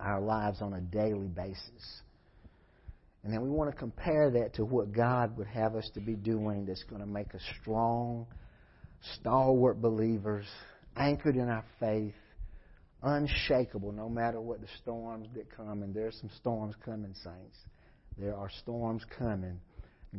our 0.00 0.20
lives 0.20 0.62
on 0.62 0.72
a 0.74 0.80
daily 0.80 1.28
basis. 1.28 2.02
And 3.22 3.32
then 3.32 3.42
we 3.42 3.50
want 3.50 3.70
to 3.70 3.76
compare 3.76 4.30
that 4.30 4.54
to 4.54 4.64
what 4.64 4.92
God 4.92 5.36
would 5.36 5.46
have 5.46 5.76
us 5.76 5.88
to 5.94 6.00
be 6.00 6.14
doing 6.14 6.64
that's 6.64 6.82
going 6.84 7.00
to 7.00 7.06
make 7.06 7.34
us 7.34 7.42
strong, 7.60 8.26
stalwart 9.20 9.80
believers, 9.80 10.46
anchored 10.96 11.36
in 11.36 11.48
our 11.48 11.64
faith, 11.80 12.14
unshakable 13.02 13.92
no 13.92 14.08
matter 14.08 14.40
what 14.40 14.60
the 14.60 14.68
storms 14.82 15.28
that 15.34 15.54
come. 15.54 15.82
And 15.82 15.94
there's 15.94 16.18
some 16.20 16.30
storms 16.36 16.74
coming, 16.84 17.14
saints. 17.22 17.58
There 18.18 18.36
are 18.36 18.50
storms 18.60 19.04
coming. 19.18 19.60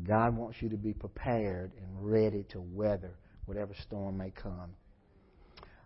God 0.07 0.35
wants 0.35 0.57
you 0.61 0.69
to 0.69 0.77
be 0.77 0.93
prepared 0.93 1.71
and 1.77 2.11
ready 2.11 2.45
to 2.49 2.61
weather 2.61 3.11
whatever 3.45 3.73
storm 3.85 4.17
may 4.17 4.31
come. 4.31 4.71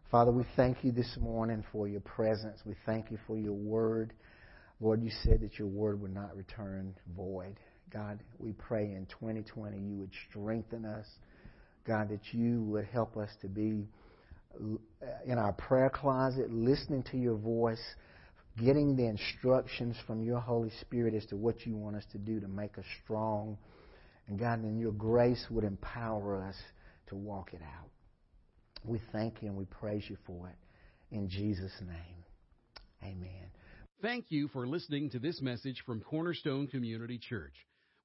Father, 0.10 0.32
we 0.32 0.46
thank 0.56 0.86
you 0.86 0.92
this 0.94 1.18
morning 1.20 1.66
for 1.72 1.88
your 1.88 2.00
presence. 2.00 2.62
We 2.66 2.76
thank 2.86 3.12
you 3.12 3.18
for 3.28 3.38
your 3.38 3.54
word. 3.54 4.14
Lord, 4.80 5.04
you 5.04 5.12
said 5.24 5.42
that 5.42 5.60
your 5.60 5.68
word 5.68 6.02
would 6.02 6.14
not 6.14 6.38
return 6.38 6.96
void. 7.16 7.58
God, 7.92 8.20
we 8.40 8.54
pray 8.54 8.84
in 8.84 9.08
2020 9.20 9.78
you 9.78 9.98
would 9.98 10.12
strengthen 10.30 10.86
us. 10.86 11.06
God, 11.86 12.10
that 12.10 12.34
you 12.34 12.62
would 12.64 12.86
help 12.86 13.18
us 13.18 13.30
to 13.42 13.48
be 13.48 13.88
in 15.26 15.38
our 15.38 15.54
prayer 15.54 15.90
closet, 15.90 16.52
listening 16.52 17.04
to 17.12 17.18
your 17.18 17.36
voice, 17.36 17.82
getting 18.58 18.96
the 18.96 19.06
instructions 19.06 19.96
from 20.06 20.24
your 20.24 20.40
Holy 20.40 20.72
Spirit 20.82 21.14
as 21.14 21.26
to 21.28 21.36
what 21.36 21.66
you 21.66 21.76
want 21.76 21.96
us 21.96 22.06
to 22.12 22.18
do 22.18 22.40
to 22.40 22.48
make 22.48 22.78
us 22.78 22.86
strong. 23.04 23.58
And 24.28 24.40
God, 24.40 24.64
then 24.64 24.78
your 24.78 24.92
grace 24.92 25.46
would 25.50 25.64
empower 25.64 26.42
us 26.42 26.56
to 27.08 27.16
walk 27.16 27.54
it 27.54 27.62
out. 27.62 27.90
We 28.84 29.00
thank 29.12 29.42
you 29.42 29.50
and 29.50 29.58
we 29.58 29.66
praise 29.66 30.04
you 30.10 30.18
for 30.26 30.50
it. 30.50 30.56
In 31.16 31.30
Jesus' 31.30 31.74
name, 31.82 32.24
amen. 33.04 33.50
Thank 34.02 34.26
you 34.30 34.48
for 34.50 34.68
listening 34.68 35.10
to 35.12 35.20
this 35.20 35.42
message 35.42 35.82
from 35.86 36.02
Cornerstone 36.02 36.68
Community 36.68 37.18
Church. 37.18 37.54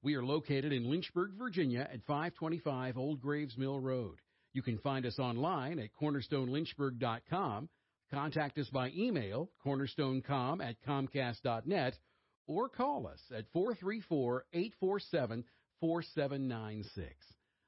We 0.01 0.15
are 0.15 0.23
located 0.23 0.73
in 0.73 0.89
Lynchburg, 0.89 1.31
Virginia 1.37 1.81
at 1.81 2.03
525 2.07 2.97
Old 2.97 3.21
Graves 3.21 3.57
Mill 3.57 3.79
Road. 3.79 4.15
You 4.53 4.61
can 4.61 4.77
find 4.77 5.05
us 5.05 5.17
online 5.19 5.79
at 5.79 5.89
cornerstonelynchburg.com, 5.99 7.69
contact 8.11 8.57
us 8.59 8.69
by 8.69 8.91
email, 8.95 9.49
cornerstonecom 9.65 10.63
at 10.63 10.75
comcast.net, 10.87 11.97
or 12.45 12.69
call 12.69 13.07
us 13.07 13.19
at 13.35 13.45
434 13.53 14.45
847 14.53 15.43
4796. 15.79 17.09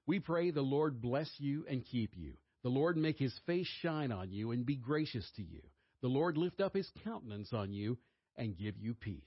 We 0.06 0.20
pray 0.20 0.52
the 0.52 0.62
Lord 0.62 1.02
bless 1.02 1.30
you 1.38 1.66
and 1.68 1.84
keep 1.84 2.16
you. 2.16 2.34
The 2.64 2.70
Lord 2.70 2.98
make 2.98 3.18
his 3.18 3.34
face 3.46 3.68
shine 3.82 4.12
on 4.12 4.32
you 4.32 4.52
and 4.52 4.66
be 4.66 4.76
gracious 4.76 5.30
to 5.38 5.42
you. 5.42 5.62
The 6.02 6.08
Lord 6.08 6.38
lift 6.38 6.62
up 6.62 6.76
his 6.76 6.90
countenance 7.04 7.52
on 7.52 7.74
you 7.74 7.98
and 8.38 8.58
give 8.58 8.78
you 8.78 8.94
peace. 8.94 9.24